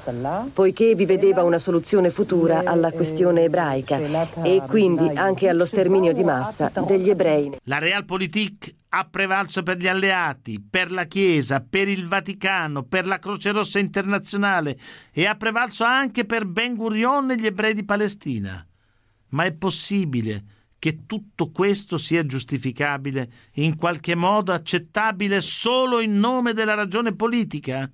poiché 0.55 0.95
vi 0.95 1.05
vedeva 1.07 1.43
una 1.43 1.59
soluzione 1.59 2.11
futura 2.11 2.63
alla 2.65 2.93
questione 2.93 3.43
ebraica 3.43 3.99
e 4.43 4.63
quindi 4.69 5.11
anche 5.15 5.49
allo 5.49 5.67
sterminio 5.67 6.13
di 6.13 6.23
massa 6.23 6.71
degli 6.87 7.11
ebrei. 7.11 7.59
La 7.65 7.79
Realpolitik 7.79 8.75
ha 8.91 9.09
prevalso 9.11 9.63
per 9.63 9.79
gli 9.79 9.89
alleati, 9.89 10.63
per 10.63 10.93
la 10.93 11.05
Chiesa, 11.05 11.65
per 11.69 11.89
il 11.89 12.07
Vaticano, 12.07 12.85
per 12.85 13.07
la 13.07 13.19
Croce 13.19 13.51
Rossa 13.51 13.81
internazionale 13.81 14.79
e 15.13 15.27
ha 15.27 15.35
prevalso 15.35 15.83
anche 15.83 16.25
per 16.25 16.47
Ben 16.47 16.77
Gurion 16.77 17.33
e 17.33 17.37
gli 17.37 17.47
ebrei 17.47 17.75
di 17.75 17.85
Palestina. 17.85 18.65
Ma 19.33 19.45
è 19.45 19.53
possibile 19.53 20.45
che 20.79 21.01
tutto 21.07 21.51
questo 21.51 21.97
sia 21.97 22.27
giustificabile, 22.27 23.31
in 23.55 23.77
qualche 23.77 24.15
modo 24.15 24.53
accettabile 24.53 25.41
solo 25.41 26.01
in 26.01 26.19
nome 26.19 26.55
della 26.55 26.75
ragione 26.75 27.15
politica? 27.15 27.91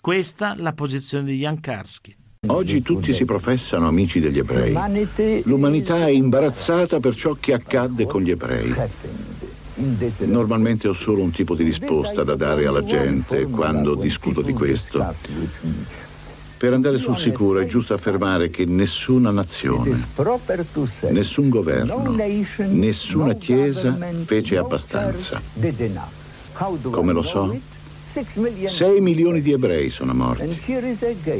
Questa 0.00 0.54
la 0.56 0.72
posizione 0.72 1.24
di 1.24 1.38
Jan 1.38 1.58
Karski. 1.60 2.16
Oggi 2.46 2.82
tutti 2.82 3.12
si 3.12 3.24
professano 3.24 3.88
amici 3.88 4.20
degli 4.20 4.38
ebrei. 4.38 5.42
L'umanità 5.44 6.06
è 6.06 6.10
imbarazzata 6.10 7.00
per 7.00 7.16
ciò 7.16 7.36
che 7.38 7.52
accadde 7.52 8.06
con 8.06 8.22
gli 8.22 8.30
ebrei. 8.30 8.72
Normalmente 10.26 10.86
ho 10.86 10.92
solo 10.92 11.22
un 11.22 11.32
tipo 11.32 11.56
di 11.56 11.64
risposta 11.64 12.22
da 12.22 12.36
dare 12.36 12.66
alla 12.66 12.84
gente 12.84 13.46
quando 13.46 13.96
discuto 13.96 14.42
di 14.42 14.52
questo. 14.52 15.04
Per 16.58 16.72
andare 16.72 16.98
sul 16.98 17.16
sicuro 17.16 17.60
è 17.60 17.66
giusto 17.66 17.94
affermare 17.94 18.50
che 18.50 18.64
nessuna 18.64 19.30
nazione, 19.30 19.96
nessun 21.10 21.48
governo, 21.48 22.16
nessuna 22.66 23.34
chiesa 23.34 23.96
fece 24.24 24.56
abbastanza. 24.56 25.40
Come 26.90 27.12
lo 27.12 27.22
so? 27.22 27.56
6 28.08 29.00
milioni 29.00 29.42
di 29.42 29.52
ebrei 29.52 29.90
sono 29.90 30.14
morti. 30.14 30.58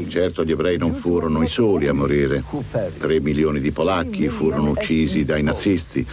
Certo 0.07 0.45
gli 0.45 0.51
ebrei 0.51 0.77
non 0.77 0.93
furono 0.93 1.41
i 1.41 1.47
soli 1.47 1.87
a 1.87 1.93
morire. 1.93 2.43
3 2.99 3.19
milioni 3.21 3.59
di 3.59 3.71
polacchi 3.71 4.29
furono 4.29 4.69
uccisi 4.69 5.25
dai 5.25 5.41
nazisti. 5.41 6.05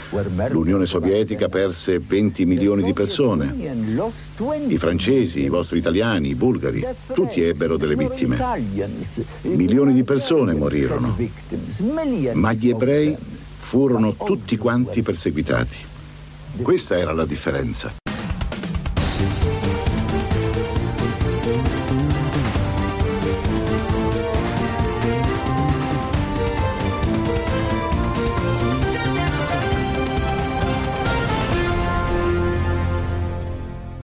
L'Unione 0.49 0.87
Sovietica 0.87 1.49
perse 1.49 1.99
20 1.99 2.47
milioni 2.47 2.83
di 2.83 2.95
persone. 2.95 3.55
I 4.67 4.79
francesi, 4.79 5.41
i 5.41 5.49
vostri 5.49 5.79
italiani, 5.79 6.31
i 6.31 6.35
bulgari, 6.35 6.83
tutti 7.13 7.43
ebbero 7.43 7.77
delle 7.77 7.95
vittime. 7.95 8.39
Milioni 9.43 9.93
di 9.93 10.05
persone 10.05 10.55
morirono. 10.55 11.17
Ma 12.33 12.53
gli 12.55 12.71
ebrei 12.71 13.15
furono 13.59 14.15
tutti 14.15 14.57
quanti 14.57 15.03
perseguitati. 15.03 15.77
Questa 16.63 16.97
era 16.97 17.13
la 17.13 17.27
differenza. 17.27 18.06